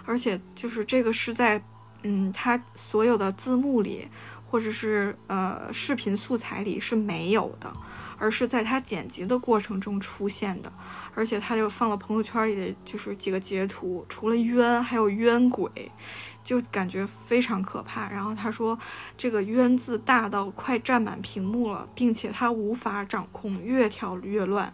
[0.06, 1.62] 而且就是这个是在
[2.04, 4.08] 嗯，他所有的字幕里。
[4.54, 7.74] 或者是呃视频素材里是没有的，
[8.20, 10.72] 而是在他剪辑的过程中出现的，
[11.16, 15.92] 而且他就放了朋友圈里的就是几个截图，除了冤还有冤鬼，
[16.44, 18.10] 就感觉非常可怕。
[18.10, 18.78] 然后他说
[19.18, 24.74] 这个冤字大到快占满屏幕了，并且他无法掌控，越调越乱，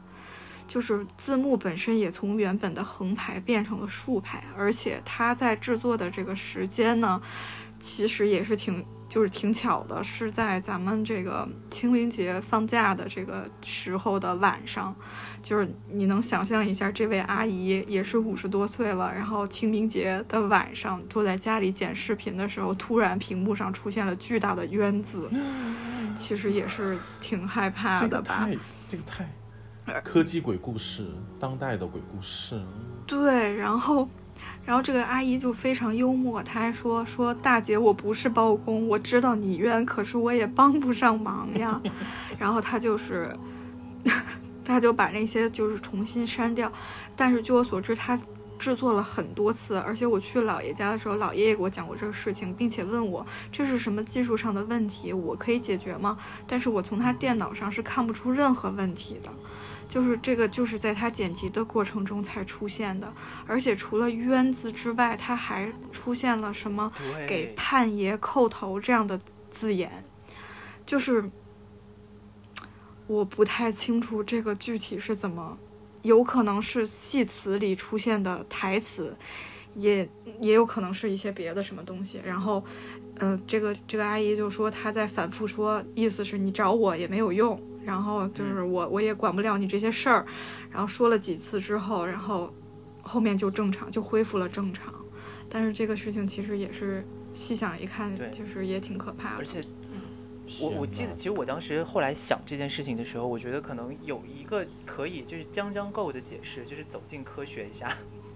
[0.68, 7.22] 就是字幕本身也从原本的横排变成了竖排，而且他在制作的这个时间呢，
[7.80, 8.86] 其实也是挺。
[9.10, 14.96] 就是挺巧的，是在咱们这个清明节放假的这个时候的晚上，
[15.42, 25.28] 就是你能想象一下，这位阿姨也是五十多岁了，然后清明节的晚上坐在家里剪视频的时候，突然屏幕上出现了巨大的冤字，
[26.20, 28.48] 其实也是挺害怕的吧？
[28.48, 28.56] 这
[28.96, 29.28] 个太，
[29.88, 31.08] 这个太，科技鬼故事，
[31.39, 32.62] 当代的鬼故事，
[33.08, 34.08] 对，然后。
[34.70, 41.82] 然后这个阿姨就非常幽默，她还说说大姐我不是包工，我知道你冤，可是我也帮不上忙呀。
[42.38, 43.36] 然后她就是，
[44.64, 46.72] 她就把那些就是重新删掉。
[47.16, 48.16] 但是据我所知，她
[48.60, 56.16] 制作了很多次，而且我去姥爷家的时候，姥爷也给我讲过这个事情，并且问我这是什么技术上的问题，我可以解决吗？
[56.46, 59.32] 但是我从他电脑上是看不出任何问题的。
[59.89, 63.12] 就是这个，就是在他剪辑的过程中才出现的，
[63.47, 66.91] 而且除了“冤”字之外，他还出现了什么
[67.28, 70.04] 给判爷叩头这样的字眼，
[70.86, 71.28] 就是
[73.08, 75.58] 我不太清楚这个具体是怎么，
[76.04, 79.17] 有可能是戏词里出现的台词，
[79.73, 80.08] 也
[80.39, 82.21] 也有可能是一些别的什么东西。
[82.23, 82.63] 然后，
[83.15, 87.60] 嗯，这个这个阿姨就说她在反复说，意思是你找我也没有用。
[87.84, 90.26] 然后就是我，我也管不了你这些事儿。
[90.72, 92.54] 然后说了几次之后，然后
[93.02, 94.94] 后面就正常，就恢复了正常。
[95.50, 99.38] 但是这个事情其实也是细想一看，就是也挺可怕的。
[99.38, 99.63] 而且，
[100.60, 107.88] 我我记得，其实我当时后来想这件事情的时候，我觉得可能有一个可以就是将将够的解释，就是走进科学一下，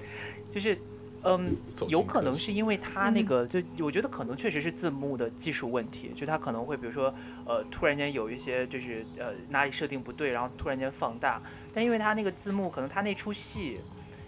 [0.50, 0.78] 就是。
[1.26, 1.56] 嗯，
[1.88, 7.14] 有可能是因为他那个，就我觉得可能确实是字幕的技术问题，就他可能会比如说，
[7.46, 11.42] 呃，突然间有一些就是呃哪里设定不对，然后突然间放大。
[11.74, 13.80] 但因为他那个字幕，可能他那出戏，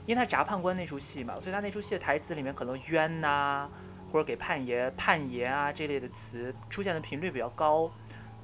[0.05, 3.69] 因为他炸判官那出戏嘛，所以他那出戏的台词里面可能冤呐，
[4.09, 7.91] 或者给判爷判爷啊这类的词出现的频率比较高，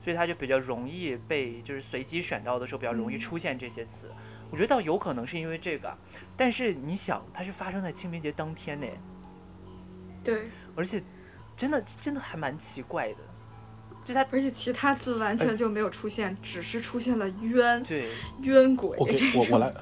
[0.01, 4.09] 所以他就比较容易被就是随机选到的时候比较容易出现这些词。
[4.51, 5.97] 我觉得倒有可能是因为这个，
[6.35, 8.85] 但是你想，它是发生在清明节当天呢。
[10.23, 10.43] 对。
[10.75, 11.01] 而且，
[11.55, 13.17] 真的真的还蛮奇怪的，
[14.03, 18.09] 就它，而且其他字完全就没有出现，只是出现了冤，对，
[18.41, 18.97] 冤鬼。
[18.97, 19.73] 我给 我我来，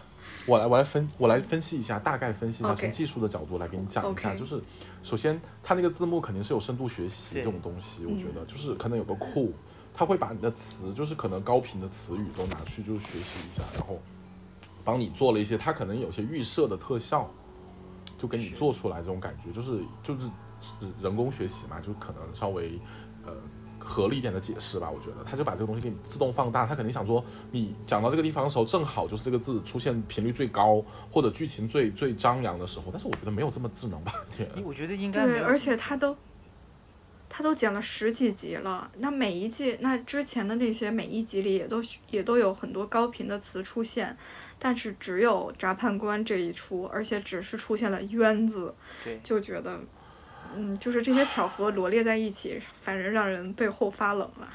[0.46, 4.62] 我来我来分我来分析一下，大概分析一下，从技术的角度来给你讲一下，就是
[5.02, 9.54] 首先它那个字幕肯定是有深度学习这种东西，我觉得就是可能有个库，
[9.94, 14.00] 他会把你的词，就是可能高频的词语都拿去就是学习一下，然后。
[14.90, 17.30] 帮你做了一些，他可能有些预设的特效，
[18.18, 20.28] 就给你做出来这种感觉，就是就是
[21.00, 22.80] 人工学习嘛，就可能稍微
[23.24, 23.32] 呃
[23.78, 24.90] 合理一点的解释吧。
[24.90, 32.86] 我觉得他就把这个东西给你自动放大，他肯定想说你讲到这个地方的时候，正好就是这个字出现频率最高或者剧情最最张扬的时候。
[32.92, 34.12] 但是我觉得没有这么智能吧？
[34.66, 36.18] 我觉得应该对，而且他都
[37.30, 44.18] 他都剪了十几集了，那每一季那之前的那些每一集里也都也都有很多高频的词出现。
[44.60, 49.80] 但是只有闸判官这一出，而且只是出现了冤字，对，就觉得，
[50.54, 54.50] 嗯，就是这些巧合罗列在一起，反正让人背后发冷了。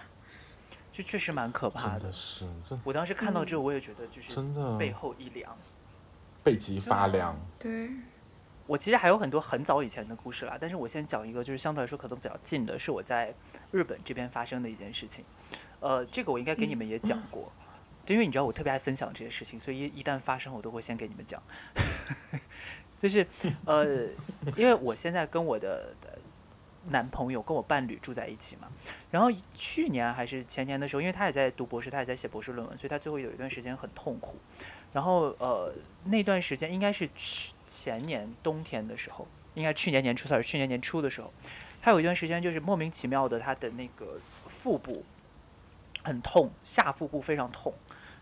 [0.92, 2.12] 就确实蛮可怕的。
[2.12, 2.46] 是，
[2.84, 5.56] 我当时看到之后，我也觉得就是真的背后一凉，
[6.44, 7.36] 背脊发凉。
[7.58, 7.90] 对。
[8.66, 13.34] 我其实还有很多很早以前的故事啦，但是我先讲一个，就是相对来说可能比较近的，是我在
[13.70, 15.22] 日本这边发生的一件事情。
[15.80, 17.52] 呃，这个我应该给你们也讲过。
[18.04, 21.42] 就因为你知道我特别爱分享这些事情，所以一一旦发生，我都会先给你们讲。
[22.98, 23.26] 就是
[23.66, 23.84] 呃，
[24.56, 25.94] 因为我现在跟我的
[26.88, 28.68] 男朋友跟我伴侣住在一起嘛，
[29.10, 34.38] 然后去年还是前年的时候，因为他也在读博士，他也在写博士论文，所以他最后有一段时间很痛苦。
[34.92, 41.32] 然后呃，那段时间应该是去前年冬天的时候，应该去年年初还是去年年初的时候，
[41.82, 45.04] 他有一段时间就是莫名其妙的，他的那个腹部
[46.02, 47.74] 很痛，下腹部非常痛。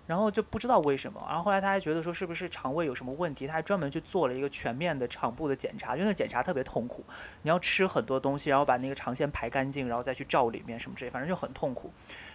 [0.07, 7.05] 然后就不知道为什么，然后后来他还觉得说是不是肠胃有什么问题，他还专门去做了一个全面的肠部的检查，因为那检查特别痛苦，
[7.43, 11.93] 你要吃很多东西，然后把那个肠先排干净，然后再去照里面什么之类，反正就很痛苦。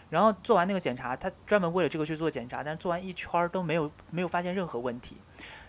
[0.09, 5.17] 然后做完那个检查，他专门为了这个去做检查，但是做完一圈都没有没有发现任何问题，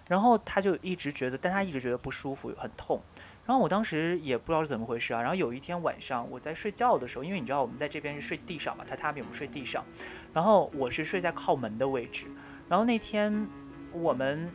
[0.07, 3.03] 然后他就一直觉得，但他一直觉得不舒服，很痛。
[3.49, 5.23] 然后我当时也不知道是怎么回事啊。
[5.23, 9.83] 然后有一天晚上我在睡觉的时候，因为你知道我们在这边是睡地上嘛，榻榻米我们睡地上，
[10.35, 12.27] 然后我是睡在靠门的位置。
[12.69, 13.49] 然后那天
[13.91, 14.53] 我们，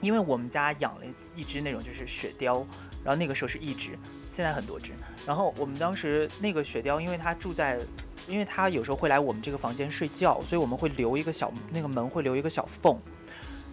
[0.00, 2.64] 因为我们家养了一只那种就是雪貂，
[3.02, 3.98] 然后那个时候是一只，
[4.30, 4.92] 现在很多只。
[5.26, 7.80] 然后我们当时那个雪貂，因为它住在，
[8.28, 12.96] 因为它有时候会来我们这个房间睡觉，所以我们会留一个小那个门会留一个小缝。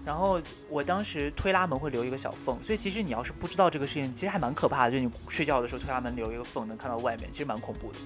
[0.09, 4.91] 然后我当时推拉门会留一个小缝，所以其实你要是不知道这个事情，其实还蛮可怕的。
[4.91, 7.99] 就你睡觉的时候推拉门留一个缝，能看到外面，其实蛮恐怖的。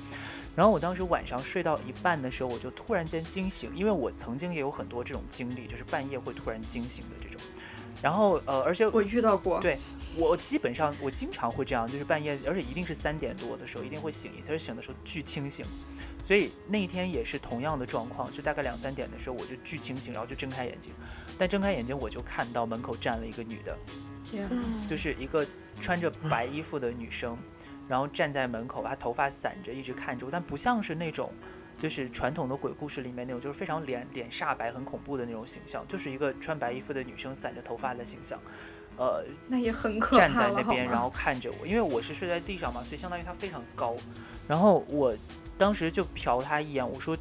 [0.53, 7.39] 然后我当时晚上睡到一半的时候，我就突然间惊醒，因为我曾经也有很多这种经历，就是半夜会突然惊醒的这种。
[8.01, 9.79] 然后呃，而且我遇到过，对
[10.17, 15.65] 我基本上我经常会这样，就是半夜，而且一定是三点多的时候一定会醒一次，而醒的时候巨清醒。
[16.23, 20.93] 所以那一天也是同样的状况，就大概两三点的时候，我就巨清醒，然后就睁开眼睛，
[21.37, 23.77] 但睁开眼睛我就看到门口站了一个女的，
[24.87, 25.45] 就是一个
[25.81, 27.37] 穿着白衣服的女生，
[27.89, 31.29] 然后站在门口，她头发散着，一直看着我，但不像是那种，
[31.77, 38.39] 就是传统的鬼故事里面那种，就是非常脸脸煞白、很恐怖的那种形象，就是一个穿白衣服的女生散着头发的形象，
[38.95, 43.97] 呃，那也很可怕站在那边，然后看着我，因为我是睡在地上嘛，所以相当于她非常高，
[44.47, 45.13] 然后我。
[45.63, 47.17] 当时就瞟他一眼，我说，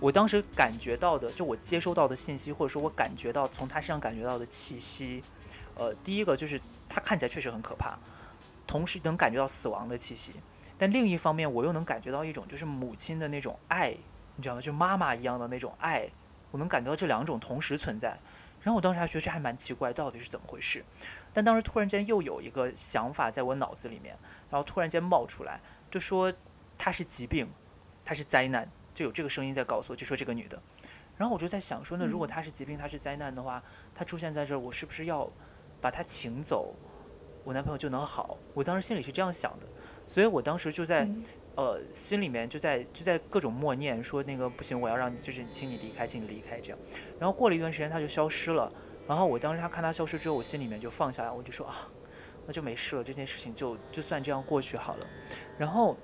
[0.00, 5.22] 我当时感觉到的，就我接收到的信息，或者说我感觉到从他身上感觉到的气息，
[5.74, 7.98] 呃，第一个就是他看起来确实很可怕，
[8.66, 10.32] 同时能感觉到死亡的气息，
[10.78, 13.94] 但另一方面我又能感觉到一种就是母亲的那种爱，
[14.36, 14.60] 你知道吗？
[14.62, 16.08] 就妈妈一样的那种爱，
[16.52, 18.18] 我能感觉到这两种同时存在。
[18.62, 20.82] 然后我当时还觉得这还蛮奇怪，到底是怎么回事？
[21.34, 24.16] 但当时突然间又有一个想法在我脑子里面，
[24.48, 25.60] 然后突然间冒出来，
[25.90, 26.32] 就说。
[26.84, 27.48] 她是疾病，
[28.04, 30.60] 她是灾难，就有这个声音在告诉我，就说这个女的。
[31.16, 33.62] 然后我就在想说，那如果她是疾病，她是灾难的话，
[33.94, 35.30] 她出现在这儿，我是不是要
[35.80, 36.74] 把她请走，
[37.44, 38.36] 我男朋友就能好？
[38.52, 39.66] 我当时心里是这样想的，
[40.08, 41.08] 所以我当时就在
[41.54, 46.78] 呃心里面就在就在各种默念说那个不行，我要让你就是请你离开，请你离开这样。
[47.20, 48.72] 然后过了一段时间，他就消失了。
[49.06, 51.88] 然后我当时他看他消失之后，我心里面就放下来，我就说啊，
[52.44, 55.06] 那就没事了，这件事情就就算这样过去好了。
[55.56, 55.96] 然后。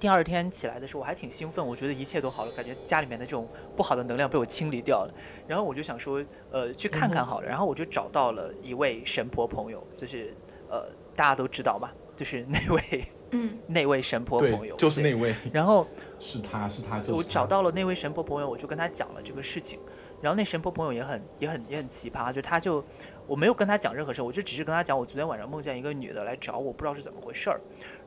[0.00, 5.14] 第二天起来的时候，我还挺兴奋，我觉得一切都好了，感觉家里面的这种不好的能量被我清理掉了。
[5.46, 7.46] 然后我就想说，呃，去看看好了。
[7.46, 10.34] 然后我就找到了一位神婆朋友，就是
[10.70, 15.34] 呃，大家都知道嘛，就是那位，嗯， 那位神婆朋友，就是那位。
[15.52, 15.86] 然后
[16.18, 19.78] 是他是他，我找到了那位神婆朋友，我就跟他讲了这个事情。
[20.22, 22.82] 然后那神婆朋友也很也很也很奇葩，就他就。
[23.26, 27.60] 我没有跟他讲任何事，我就只是跟他讲，我昨天晚上梦见一个女的来找我，不知道是怎么回事儿。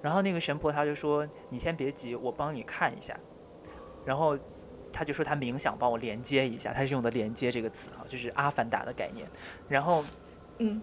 [0.04, 3.18] 然后那个神婆她就说：“你先别急，我帮你看一下。”
[4.06, 4.38] 然后
[4.92, 9.26] 他就说他冥想帮我连接一下，他是用的“连接”这个词啊，就是阿凡达的概念。
[9.70, 10.04] 然后，
[10.58, 10.82] 嗯，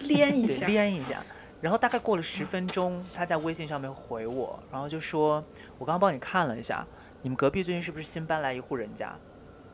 [0.00, 1.24] 连一下，连一下。
[1.60, 5.42] 然后大概过了十分钟，他在微信上面回我，然后就说
[5.78, 6.86] ：“我刚刚帮你看了一下，
[7.22, 9.16] 你们隔壁最近是不是新搬来一户人家？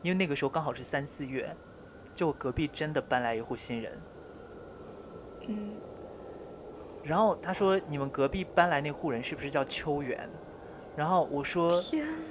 [0.03, 1.57] 因为那个时候刚好是三四月。”
[2.15, 3.99] 就我隔壁真的搬来一户新人，
[5.49, 5.71] 嗯，
[7.03, 10.29] 然后他说你们隔壁搬来那户人是不是叫秋元？
[10.97, 11.83] 然后我说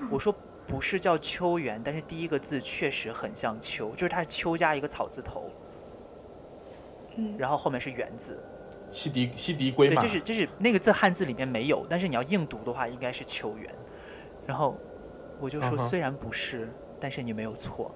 [0.10, 0.34] 我说
[0.66, 5.50] 不是叫秋元，但是第一个字确实很像秋，就是它是秋加一个草字头，
[7.16, 8.44] 嗯，然后后面是元字，
[8.92, 13.74] 西迪西迪龟对，就是就是那个字汉字里面没有，但是你要硬读的话应该是秋元。
[14.46, 14.78] 然后
[15.40, 16.70] 我就说虽然不是，
[17.00, 17.94] 但是你没有错，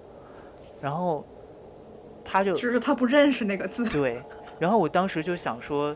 [0.82, 1.26] 然后。
[2.28, 3.86] 他就就是他不认识那个字。
[3.86, 4.19] 对，
[4.57, 5.95] 然后我当时就想说，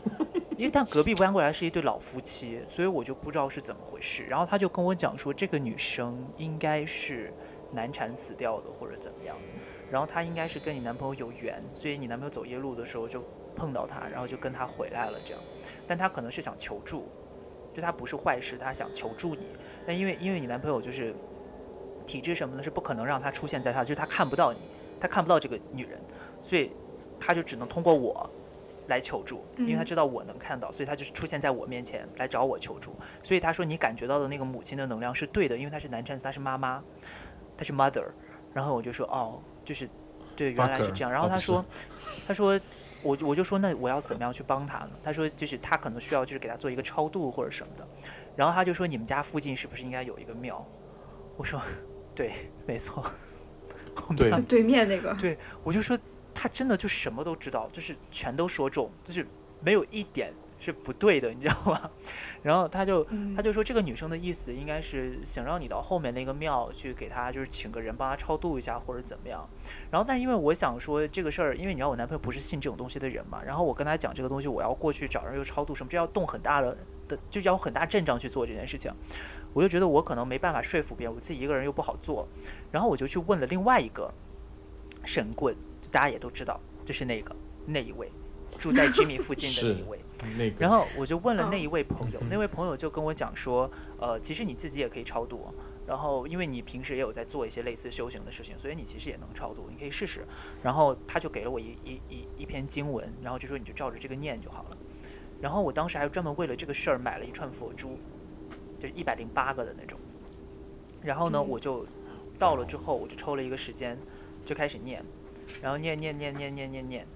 [0.60, 4.24] 因为他隔壁搬过来是一对老夫妻，所以我就不知道是怎么回事。
[4.24, 7.32] 然后他就跟我讲说，这个女生应该是
[7.72, 9.34] 难产死掉的，或者怎么样。
[9.90, 13.24] 然后她应该是跟你男朋友有缘，所以你男朋友走夜路的时候就
[13.56, 15.42] 碰到她，然后就跟她回来了这样。
[15.86, 17.08] 但她可能是想求助，
[17.72, 19.46] 就她不是坏事，她想求助你。
[19.86, 21.14] 但因为因为你男朋友就是。
[22.06, 24.58] 体质什么的，是不可能让她出现在他，就是他看不到你，
[24.98, 26.00] 他看不到这个女人，
[26.42, 26.72] 所以
[27.20, 28.28] 他就只能通过我
[28.90, 32.94] 来求助，因为他嗯知道我能看到，所以他就是出现在我面前来找我求助。
[33.22, 36.84] 所以他说你感觉到的那个母亲的能量是对的，因为她是男 trans，她是妈妈，
[37.56, 38.04] 她是 mother。
[38.52, 39.88] 然后我就说哦，就是
[40.36, 41.10] 对，原来是这样。
[41.10, 41.64] 然后他说，
[42.26, 42.60] 他说。
[43.02, 44.90] 我我就说那我要怎么样去帮他呢？
[45.02, 47.88] 他说就是他可能需要就是给他做一个超度或者什么的，
[48.36, 50.62] 然后他就说你们家附近是不是应该有一个庙？
[51.38, 51.58] 我说
[52.14, 52.30] 对，
[52.66, 53.02] 没错，
[54.06, 55.98] 我们对家就对面那个，对，我就说
[56.34, 59.26] 他真的就什么都知道，就是全都说中，就是
[59.62, 61.90] 没有一点是不对的，你知道吗？
[62.42, 69.48] 然后他就嗯他就说这个女生的意思应该是想让你到后面那个庙去给她就是请个人帮她超度一下或者怎么样。
[69.90, 76.76] 然后但因为我想说这个事儿，因为你知道我男朋友不是信这种东西的人嘛，然后我跟他讲这个东西，我要过去找人又超度什么，这要动很大的
[77.08, 78.92] 的，就要有很大阵仗去做这件事情。
[79.52, 82.28] 我就觉得我可能没办法说服别人，我自己一个人又不好做，
[82.70, 84.12] 然后我就去问了另外一个
[85.04, 85.60] 神棍，就
[85.90, 87.34] 大家也都知道，就是那个
[87.66, 88.10] 那一位
[88.58, 89.98] 住在 Jimmy 附近的那一位。
[90.36, 95.46] 那个，然后我就问了那嗯一位朋友，嗯那位朋友就跟我讲说，呃，其实你自己也可以超度，
[95.86, 100.26] 然后因为你平时也有在做一些类似修行的事情，所以你其实也能超度，你可以试试。
[100.62, 104.76] 然后他就给了我一一一一篇经文，然后就说你就照着这个念就好了。
[105.40, 107.98] 然后我当时还专门为了这个事儿买了一串佛珠，
[108.78, 109.98] 就是一百零八个的那种。
[111.02, 111.86] 然后呢，嗯我就
[112.38, 113.98] 到了之后，我就抽了一个时间，
[114.44, 115.02] 就开始念，
[115.62, 117.06] 然后念念念念念念念，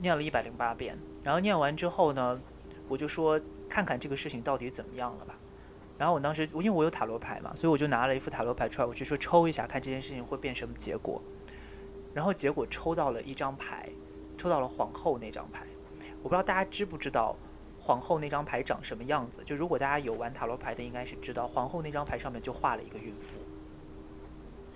[0.00, 0.98] 念了一百零八遍。
[1.22, 2.40] 然后念完之后呢，
[2.88, 5.34] 我就说看看这个事情到底怎么样了吧。
[5.98, 11.20] 然后我当时因为我有塔罗牌嘛，所以我就拿了一副塔罗牌出来，我就说抽一下，看这件事情会变什么结果。
[12.14, 13.88] 然后结果抽到了一张牌，
[14.36, 15.66] 抽到了皇后那张牌。
[16.22, 17.36] 我不知道大家知不知道
[17.78, 19.42] 皇后那张牌长什么样子？
[19.44, 23.38] 就如果大家有玩塔罗牌的，应该是知道皇后那张牌上面就画了一个孕妇。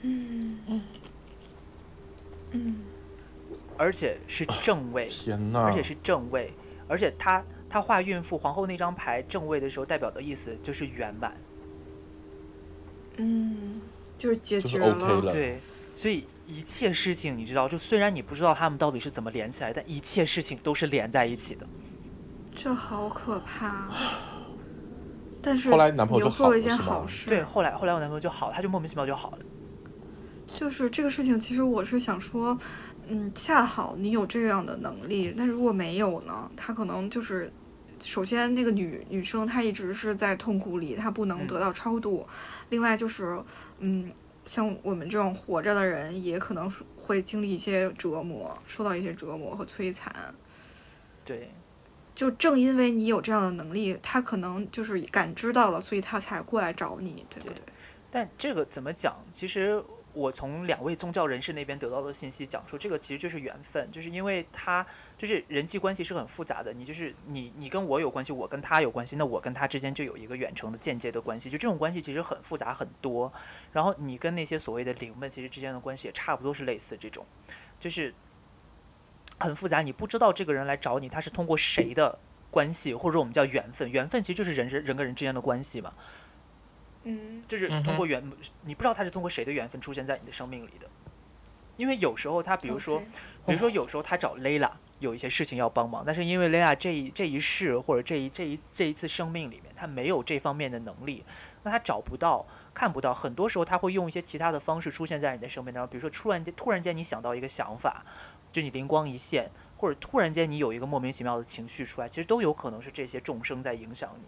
[0.03, 0.83] 嗯嗯
[3.79, 5.63] 而且是正位，天哪！
[5.63, 6.53] 而且是正位，
[6.87, 11.35] 而且他他画孕妇皇后那张牌正位的时候，代表的意思就是圆满。
[13.17, 13.81] 嗯，
[14.19, 15.61] 就是解就是决 OK 了对，
[15.95, 21.67] 所以一切事情你知道，就虽然你不知道他们到底是怎么连起来，但一切事情都是连在一起的。
[22.55, 23.89] 这好可怕。
[25.41, 29.39] 但是后来男朋友就你又做了一件好了是事，对，，后来后来我男朋友就好了，他就莫名其妙就好了。
[30.47, 32.59] 就是这个事情，其实我是想说，
[33.09, 37.51] 嗯，恰好你有这样的能力，但如果没有呢，他可能就是，
[38.01, 42.27] 首先那个女女生她一直是在痛苦里，她不能嗯得到超度，
[42.69, 43.41] 另外就是，
[43.79, 44.11] 嗯，
[44.45, 50.13] 像我们这种活着的人，也可能会经历一些折磨，受到一些折磨和摧残。
[51.25, 51.51] 对，
[52.15, 57.63] 就正因为你有这样的能力，他可能就是感知到了，所以他才过来找你，对不对对？
[58.11, 59.15] 但这个怎么讲？
[59.31, 59.83] 其实
[60.15, 64.87] 我从两位宗教人士那边得到的信息讲说，这个其实就是缘分，就是因为他
[65.17, 73.33] 就是人际关系是很复杂的，你就是你你跟我有关系，我跟他有关系，那我跟他之间就有一个远程的间接的关系，就这种关系其实很复杂很多。
[73.73, 77.25] 然后你跟那些所谓的灵们其实之间的关系也差不多是类似这种，
[77.81, 78.15] 就是
[79.39, 82.19] 很复杂，你不知道这个人来找你，他是通过谁的
[82.51, 85.95] 关系，或者我们叫缘分，缘分其实就是人人人跟人之间的关系嘛。
[87.05, 88.23] 嗯就是通过缘，
[88.65, 90.89] 你不知道他是通过谁的缘分出现在你的生命里的。
[91.79, 93.03] 因为有时候他，比如说
[93.47, 101.25] 比如说有时候他找 Layla 有一些事情要帮忙，但是因为 Layla 这一这一世或者这一这一这一次生命里面，他没有这方面的能力，
[101.63, 103.13] 那他找不到、看不到。
[103.13, 108.05] 很多时候他会用一些其他的方式出现在你的生命当中，比如说突然间突然间你想到一个想法，
[108.53, 114.27] 就你灵光一现，或者突然间你有一个莫名其妙的情绪出来，其实都有可能是这些众生在影响你。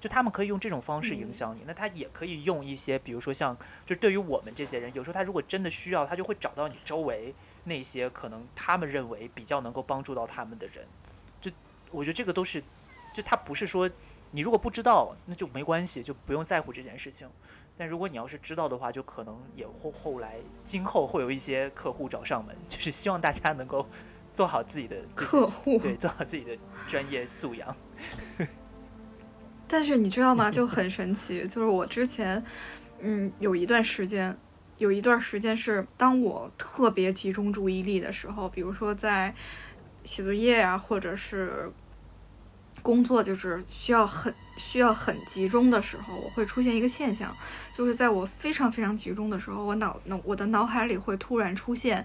[0.00, 7.34] 就他们可以用这种方式影嗯响你，那他也可以用一些，比如说像，就对于我们这些人，有时候他如果真的需要，他就会找到你周围
[7.64, 10.86] 那些可能他们认为比较能够帮助到他们的人。
[11.40, 11.50] 就
[11.90, 12.62] 我觉得这个都是，
[13.12, 13.88] 就他不是说
[14.30, 17.28] 你如果不知道，那就没关系，就不用在乎这件事情。
[17.76, 23.86] 但如果你要是知道的话，就可能也后后来今后会有一些客户找上门，就是希望大家能够
[24.30, 27.76] 做好自己的就是客户对，做好自己的专业素养。
[29.72, 30.50] 但是你知道吗？
[30.50, 32.42] 就很神奇，就是我之前，
[32.98, 34.36] 嗯，有一段时间，
[34.78, 39.32] 有一段时间是当我特别集中注意力的时候，比如说在
[40.04, 41.70] 写作业啊，或者是
[42.82, 47.32] 工作，就是需要很需要很集中的时候，我会出现一个现象，
[47.76, 52.04] 就是在我非常非常集中的时候，我脑脑我的脑海里会突然出现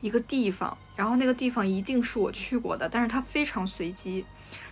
[0.00, 4.24] 一个地方，然后那个地方一定是我去过的，但是它非常随机。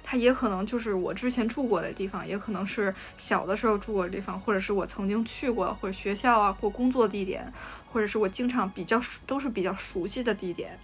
[0.03, 7.53] 它也可能就是我之前住过的地方，也可能是小的时候住过的地方，或者是我曾经去过或者学校啊或工作地点，
[7.93, 10.79] 或者是我经常比较熟都是比较熟悉的地点。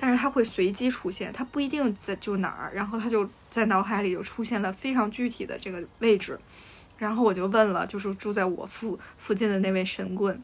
[0.00, 6.38] 但是它会随机出现，它不一定在就哪儿，然后它就在脑海里就出现了非常具体的这个位置，
[6.98, 10.40] 然后我就问了，就是住在我附附近的那位神棍，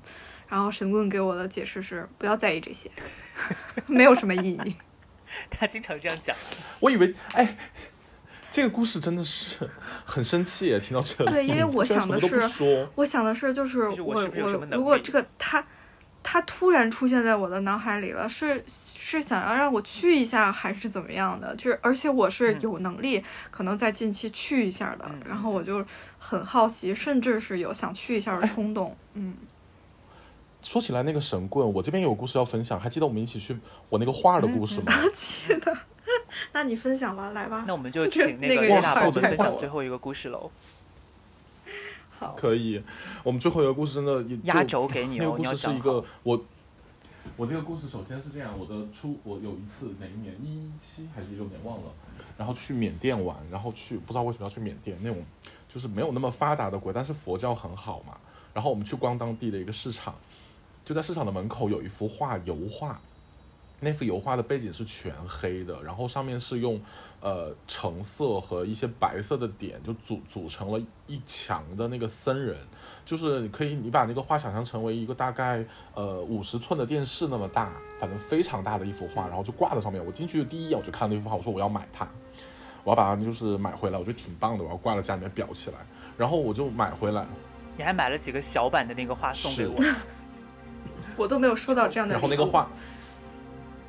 [0.48, 2.90] 然后神棍给我的解释是不要在意这些，
[3.86, 4.74] 没有什么意义。
[5.50, 6.36] 他经常这样讲。
[6.80, 7.56] 我以为，哎，
[8.50, 9.68] 这个故事真的是
[10.04, 11.30] 很生气耶，听到这里。
[11.30, 15.64] 对，因为我想的 是，我想的是，就是就是我是是有什么能力如果这个他
[16.22, 21.54] 他突然出现在我的脑海里了，是是想要让我去一下，还是怎么样的？
[21.56, 25.84] 就是而且我是嗯有能力，可能在近期去一下的，嗯然后我就
[26.18, 28.96] 很好奇，甚至是有想去一下的冲动。
[29.12, 29.34] 嗯，
[30.64, 33.56] 说起来那个神棍，我这边有故事要分享，还记得我们一起去
[33.88, 34.92] 我那个画的故事吗？
[35.14, 35.76] 记得。
[36.52, 37.64] 那你分享吧，来吧。
[37.66, 40.50] 那我们就请那那个也个丽娜帮我们分享最后一个故事喽。
[42.18, 42.82] 好，可以，
[43.22, 46.04] 我们最后一个故事真的压轴给你哦，那个故你要讲事是一个。
[46.22, 46.42] 我，
[47.36, 51.90] 我这个故事首先是这样，我的初我有一次哪一年一七还是一六年忘了，
[52.38, 55.22] 然后去缅甸玩，然后去不知道为什么要去缅甸那种
[55.68, 58.16] 就是没有那么发达的国，但是佛教很好嘛，
[58.52, 60.14] 然后我们去逛当地的一个市场，
[60.84, 63.00] 就在市场的门口有一幅画油画。
[63.80, 66.80] 那幅油画的背景是全黑的，然后上面是用
[67.20, 72.56] 呃橙色和一些白色的点就组组成了一墙的那个僧人，
[73.04, 75.62] 就是你可以你把那个画想象成为一个大概
[75.92, 80.02] 呃五十寸的电视那么大，反正非常大的一幅画，然后就挂在上面。
[80.02, 82.08] 我进去的第一眼我就看那幅画，我说我要买它，
[82.84, 85.76] 我要把它就是买回来，我觉得挺棒的，我要挂在家里面裱起来。
[86.16, 87.26] 然后我就买回来，
[87.76, 89.74] 你还买了几个小版的那个画送给我，
[91.16, 92.14] 我都没有收到这样的。
[92.14, 92.68] 然后那个画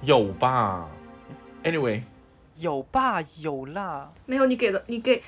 [0.01, 0.87] 有吧
[1.63, 2.01] ？Anyway，
[2.57, 3.21] 有吧？
[3.41, 4.11] 有啦。
[4.25, 5.23] 没有，你给的你给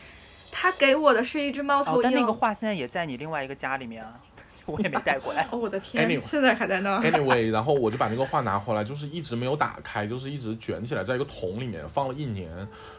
[0.52, 4.20] 他给我的是一只猫头鹰。，哦但那个画现在也在你另外一个家里面啊，
[4.68, 5.43] 我也没带过来。
[5.51, 7.03] 哦，我的天 Anyway 现在还在那儿。
[7.03, 12.49] Anyway， 然后我就把那个画拿回来，就是一直没有打开，就是一直卷起来，在一个桶里面放了一年。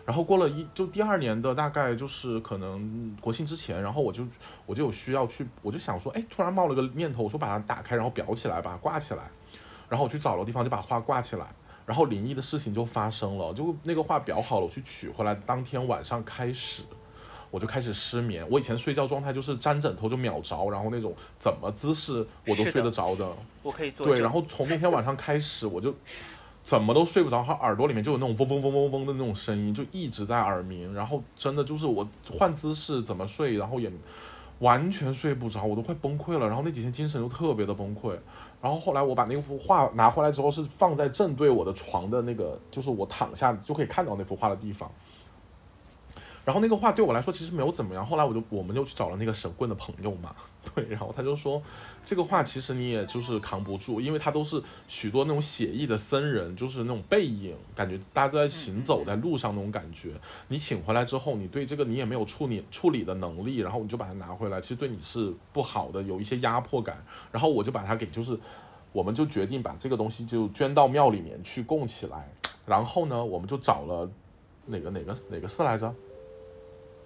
[0.04, 4.26] 然后过了一就第二年的大概就是可能国庆之前，然后我就
[4.66, 9.22] 我就有需要去，我就想说，哎，突然冒了个念头，我说把它打开，然后裱起来，把它挂起来。
[9.88, 11.46] 然后我去找了地方，就把画挂起来。
[11.86, 16.82] 然后灵异的事情就发生了，就那个画裱好了，我去取回来，当天晚上开始。
[17.50, 23.26] 我就开始失眠，我以前睡觉状态就是沾枕头就秒着，然后那种怎么姿势我都睡得着的。
[23.62, 25.94] 我可以做对，然后从那天晚上开始，我就
[26.62, 30.92] 怎么都睡不着，他耳朵里面就有那种嗡嗡嗡嗡嗡的那种声音，就一直在耳鸣。
[30.92, 32.06] 然后真的就是我
[32.38, 33.90] 换姿势怎么睡，然后也
[34.58, 36.46] 完全睡不着，我都快崩溃了。
[36.46, 38.10] 然后那几天精神就特别的崩溃。
[38.60, 44.90] 然后后来我把那幅画拿回来之后，是放在正对我的床的那个，就是我躺下就可以看到那幅画的地方。
[46.48, 48.06] 然后那个画对我来说其实没有怎么样。
[48.06, 50.34] 后来我就我们就去找了那个神棍的朋友嘛，
[50.74, 51.62] 对，然后他就说
[52.06, 60.12] 这个画其实你也就是扛不住，因为他都是许多那种写意的僧人，就是那种背影，感觉大家都在行走在路上那种感觉。
[60.48, 67.04] 你请回来之后，你对这个你也没有处理处理的能力，然后你就把它拿回来，其实对你是不好的，有一些压迫感。
[67.30, 68.38] 然后我就把它给就是，
[68.90, 72.26] 我们就决定把这个东西就捐到庙里面去供起来。
[72.64, 74.10] 然后呢，我们就找了
[74.64, 75.94] 哪个哪个哪个寺来着？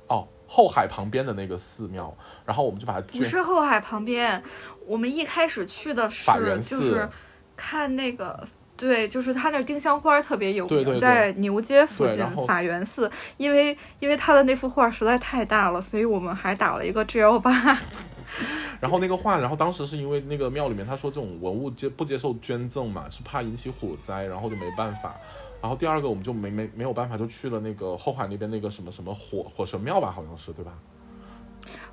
[0.09, 3.24] 哦，后海旁边的那个寺庙，然后我们就把它不。
[3.24, 4.42] 是后海旁边，
[4.86, 7.09] 我们一开始去的是法源就寺是
[7.57, 8.46] 看那个。
[8.74, 17.78] 对，就是他那丁香花特别有名，对对对在牛街附近法源寺，因为因为他的那幅画实在太大了，所以我们还打了一个 G L 八。
[18.80, 25.14] 然后那个画，然后当时是因为那个庙里面他说这种文物接不接受捐赠嘛，是怕引起火灾，然后就没办法。
[25.62, 30.72] 然后第二个我们就没没没有办法，就去了那个后海那边那个什么什么火火神庙吧，好像是对吧？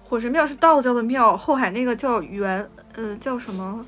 [0.04, 3.86] 火神庙是道教的庙，后海那个叫元，呃，叫什么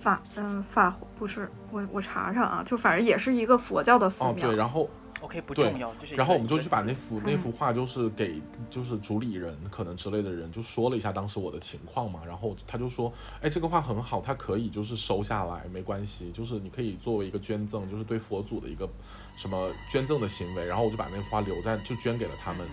[0.00, 4.48] 法，嗯、法不是，我我查查啊，就反正也是一个佛教的寺哦，庙。
[4.48, 4.90] 对，然后
[5.20, 8.40] OK 不对重要，就是然后我们就去把那幅那幅画就是给
[8.70, 18.88] 就是主理人可能之类的人就说了一下当时我的情况嘛，然后他就说，哎，这个画很好，他可以就是收下来，没关系，就是你可以作为一个捐赠，就是对佛祖的一个
[19.36, 22.66] 什么捐赠的行为，然后我就把那幅画留在就捐给了他们。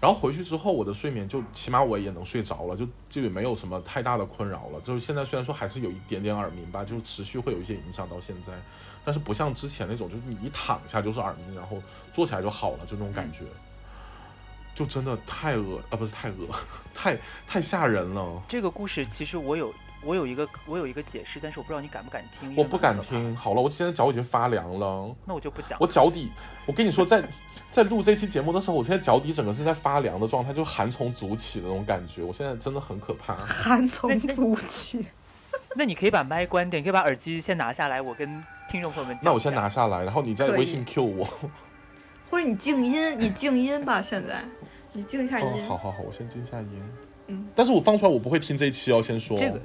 [0.00, 4.80] 然后回去之后，我的睡眠就起码我也能睡着了，就就也没有什么太大的困扰了。
[4.82, 8.52] 就是现在虽然说还是有一点点耳鸣吧，就是持续会有一些影响到现在，
[9.04, 11.82] 但是不像之前那种，就是你一躺下就是耳鸣，然后
[12.12, 13.40] 坐起来就好了，就那种感觉，
[14.74, 16.46] 就真的太恶啊，不是太恶，
[16.94, 18.42] 太太吓人了。
[18.46, 19.72] 这个故事其实我有
[20.02, 22.54] 我有一个我有一个解释，但是我不知道你敢不敢听。
[22.56, 23.34] 我不敢听。
[23.34, 25.86] 好了，我现在脚已经发凉了，那我就不讲我。
[25.86, 26.30] 脚底，
[26.66, 27.22] 我跟你说，在
[27.70, 32.22] 在录这期节目的时候，我现在脚底整个是在发凉的状态，就寒从足起的那种感觉。
[32.22, 33.34] 我现在真的很可怕。
[33.34, 35.04] 寒从足起。
[35.74, 39.30] 那 你可以把麦关掉，你可以把耳机先拿下来，我跟听众朋友们讲。
[39.30, 41.28] 那我先拿下来，然后你在微信 Q 我。
[42.30, 44.44] 或者你静音，你静音吧，现在
[44.92, 45.46] 你静一下音。
[45.46, 46.82] 哦，好好好，我先静下音。
[47.28, 49.36] 嗯但是我放出来我不会听这一期哦，先说。
[49.36, 49.60] 这个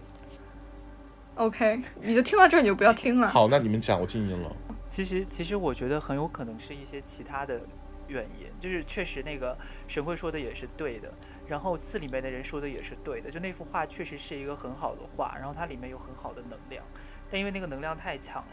[1.42, 3.28] OK，你就听到这儿你就不要听了。
[3.28, 4.56] 好，那你们讲，我静音了。
[4.88, 7.60] 其实其实我觉得很有可能是一些其他的
[8.08, 11.12] 原因，就是确实那个神会说的也是对的，
[11.48, 16.86] 然后寺里面的人说的也是对的，就那幅画确实是一个很好的画，然后它里面有很好的能量，
[17.28, 18.48] 但因为那个能量太强了。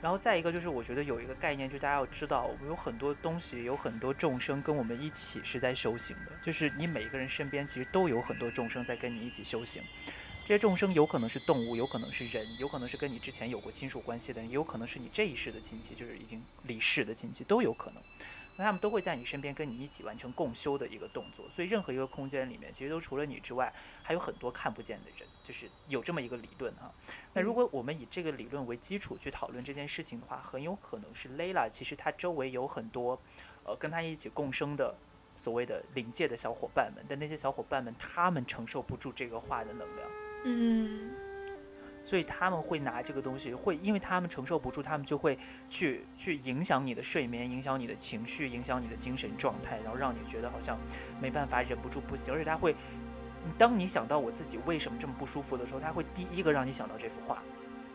[0.00, 6.32] 然后再一个就是，我觉得有一个概念，就大家要知道，我们有很多东西，有很多众生跟我们一起是在修行的。
[6.40, 9.82] 就是你每一个人身边其实都有很多众生在跟你一起修行。
[10.50, 18.02] 这些众生有可能是动物，有可能是人，有可能是跟你之前有过亲属关系的人，也有可能是你这一世的亲戚，就是已经离世的亲戚都有可能。
[18.56, 21.48] 那他们都会在你身边跟你一起完成共修的一个动作。
[21.48, 23.72] 所以任何一个空间里面，其实都除了你之外，
[24.02, 26.92] 还有很多看不见的人，就是有这么一个理论哈。
[27.32, 33.16] 那如果我们以这个理论为基础去讨论这件事情的话，很有可能是 Layla 其实她周围有很多，
[33.62, 34.96] 呃，跟他一起共生的
[35.36, 40.10] 所谓的灵界的小伙伴们，但那些小伙伴们他们承受不住这个话的能量。
[40.44, 41.10] 嗯
[42.02, 45.38] 所以他们会拿这个东西，会因为他们承受不住，他们就会
[45.68, 50.76] 去去影响你的睡眠，影响你的情绪，影响你的精神状态，然后让你觉得好像
[51.20, 52.34] 没办法，忍不住不行。
[52.34, 52.74] 而且他会，
[53.56, 57.40] 当你想到我自己为什么这么不舒服的时候，他会第一个让你想到这幅画。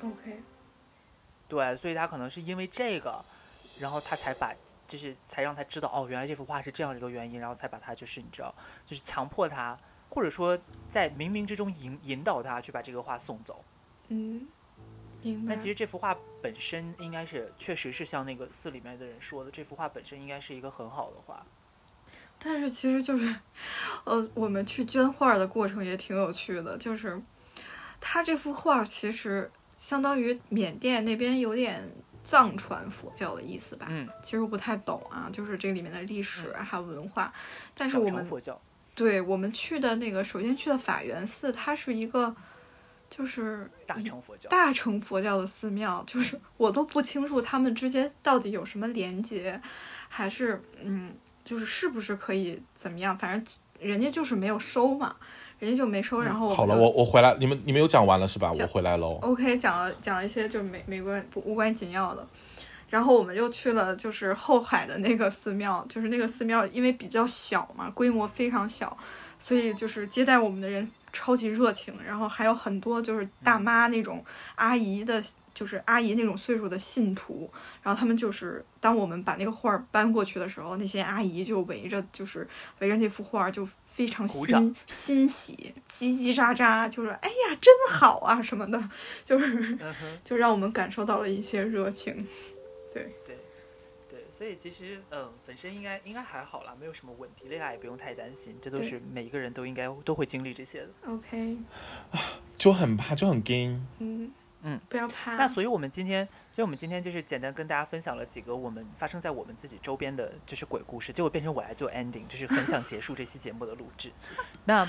[0.02, 0.42] ，OK，
[1.50, 3.26] 对，所以他可能是因为这个，
[3.80, 4.54] 然后他才把，
[4.88, 9.78] 就是才让他知道哦，原来这幅画是这样一个原因，然后才把他就是你知道，就是强迫他，
[10.16, 10.58] 或者说
[10.88, 13.62] 在冥冥之中引引导他去把这个画送走。
[14.08, 14.48] 嗯，
[15.22, 15.54] 明白。
[15.54, 21.46] 那其实这幅画本身应该是，确实是像那个寺里面的人说的，这幅画本身应该是一个很好的画。
[22.40, 23.36] 但是其实就是，
[24.06, 27.22] 呃，我们去捐画的过程也挺有趣的，就是
[28.00, 31.92] 他这幅画其实相当于缅甸那边有点
[32.24, 33.88] 藏传佛教的意思吧。
[33.90, 37.34] 嗯，其实我不太懂啊，就是这里面的历史啊还有文化，
[37.74, 38.62] 但是我们佛教，
[38.96, 42.34] 对我们去的那个首先去的法源寺，它是一个
[43.10, 44.50] 就是大乘佛教。
[44.50, 49.62] 大乘佛教的寺庙，就是 我都不清楚他们之间到底有什么连接，
[50.08, 53.18] 还是嗯，就是是不是可以怎么样？
[53.18, 53.46] 反正
[53.80, 55.16] 人家就是没有收嘛，
[55.60, 56.22] 人家就没收。
[56.22, 58.54] 然后好了，我我回来，你们你们有讲完了是吧？
[58.54, 59.20] 我回来喽。
[59.22, 62.26] OK 讲了讲了一些就是没没关不无关紧要的，
[62.96, 68.98] 然后我们又去了就是后海的那个寺庙，就是那个寺庙因为比较小嘛，规模非常小，
[69.38, 74.24] 所以就是接待我们的人超级热情，然后还有很多就是大妈那种
[74.56, 75.22] 阿姨的。
[75.56, 77.50] 就是阿姨那种岁数的信徒，
[77.82, 82.46] 然后他们就是当我们把那个画儿搬过去的时候，那些阿姨就围着，就是
[82.80, 88.90] 围着那幅画儿就非常欣欣喜，叽叽喳喳，就是哎呀真好啊什么的，
[89.24, 89.78] 就是
[90.26, 92.28] 就让我们感受到了一些热情。
[93.04, 93.38] 对对
[94.08, 100.90] 对，所以其实嗯，本身应该应该还好啦，没有什么问题，大家也不用太担心，这都是每一个人都应该都会经历这些的。
[101.08, 101.58] OK，
[102.56, 103.86] 就很怕，就很惊。
[104.00, 104.32] 嗯
[104.68, 105.36] 嗯，不要怕。
[105.36, 111.14] 那所以，我们今天，所以我们今天就是简单跟大家分享了几个我们发生在我们自己周边的，就是鬼故事。
[111.14, 114.12] 结果变成我来做 ending，就是很想结束这期节目的录制。
[114.66, 114.84] 那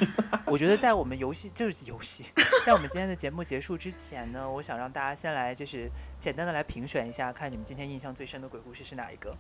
[0.46, 2.24] 我觉得，在我们游戏就是游戏，
[2.64, 9.36] 在我们今天的节目结束之前呢，我想让大家先来就是简单的来评选一下，看你们今天印象最深的鬼故事是哪一个。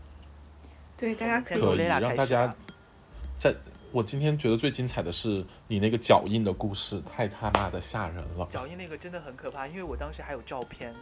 [0.98, 2.56] 对大家可以先从可以 Layla 让大家开始吧。
[3.38, 3.54] 在
[3.96, 8.46] 我今天觉得最精彩的是你那个脚印的故事，太他妈的吓人了！
[8.50, 10.94] 脚印那个真的很可怕，因为我当时还有照片，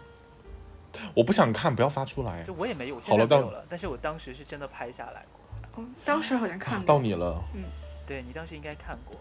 [1.13, 2.41] 我不想看，不要发出来。
[2.41, 5.83] 就我也没有，现在没有了，但是我当时是真的拍下来过。
[5.83, 6.87] 哦，当时好像看过。
[6.87, 7.65] 到你了，嗯
[8.07, 9.21] 对你当时应该看过。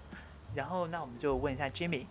[0.53, 2.05] 然后，那我们就问一下 Jimmy，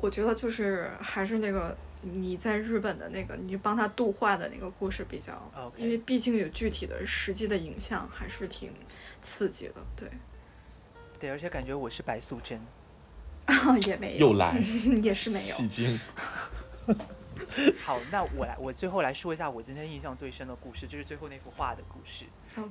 [0.00, 8.70] 我觉得就是还是那个你在日本的那个，你帮他度化的那个故事比较 OK 因为毕竟有具体的实际的影像，还是挺
[9.24, 9.74] 刺激的。
[9.96, 10.08] 对，
[11.22, 12.60] 对，而且感觉我是白素贞。
[13.86, 14.58] 也没有，又来
[15.00, 15.54] 也是没有。
[15.54, 16.00] 戏精。
[17.80, 22.24] 好，那我来，我最后来说一下我今天印象最深的故事，就是最后那幅画的故事。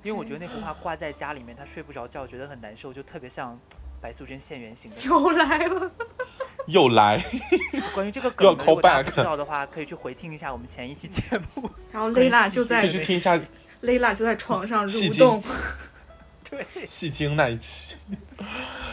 [0.04, 3.58] 因为我觉得那幅画挂在家里面，他睡不着觉，觉得很难受，就特别像
[4.02, 5.00] 白素贞现原形的。
[5.02, 5.90] 又来了。
[6.68, 7.24] 又来，
[7.94, 11.70] 关于这个梗如果大家不知道的话，可以去回听一下我们前一期节目。
[11.94, 13.40] 然后关于 Layla 就在可以去听一下。
[13.82, 15.42] Layla 就在床上蠕动。
[16.52, 17.96] 对，戏精那一期。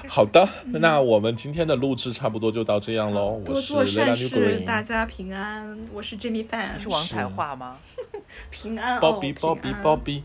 [0.06, 3.42] 好的，那我们今天的录制差不多就到这样喽。
[3.44, 4.86] 我是多做 Lila 善 New 事，大 Green。
[4.86, 5.78] 家平安。
[5.92, 7.76] 我是 Jimmy Fan，你是王彩华吗？
[8.50, 10.22] 平安哦，Bobby Bobby Bobby，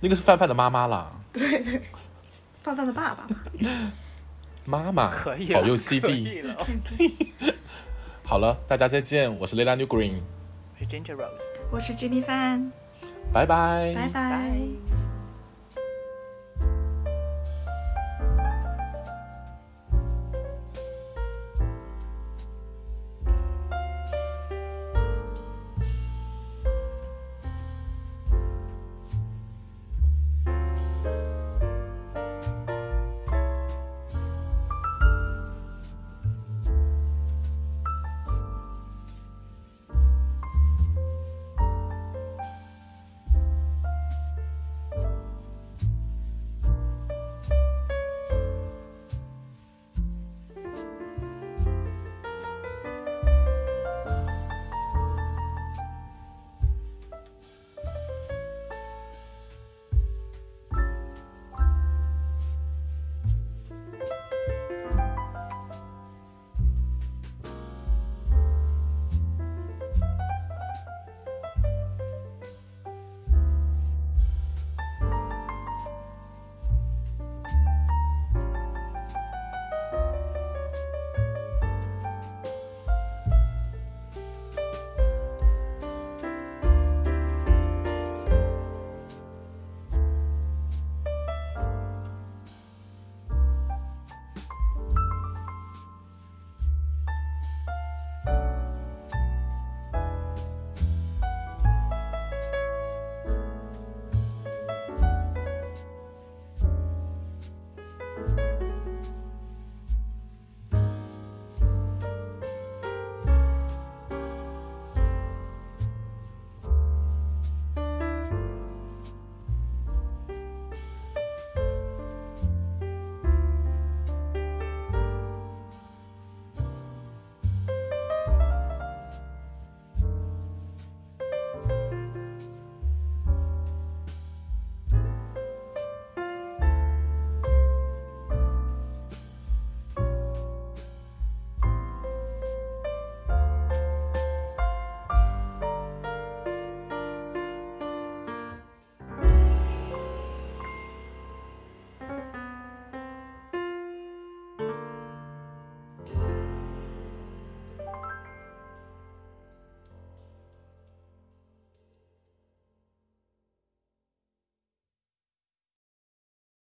[0.00, 1.82] 那个是范范的妈妈啦，对对，
[2.62, 3.26] 范范的爸爸。
[4.64, 6.42] 妈妈可以了，保佑 CD。
[6.42, 6.54] 了。
[8.24, 10.20] 好了，大家再见，我是 Lila New Green，
[10.74, 12.70] 我是 Ginger Rose，我是 Jimmy Fan，
[13.32, 13.94] 拜拜。
[13.96, 14.10] 拜拜。
[14.12, 14.97] 拜。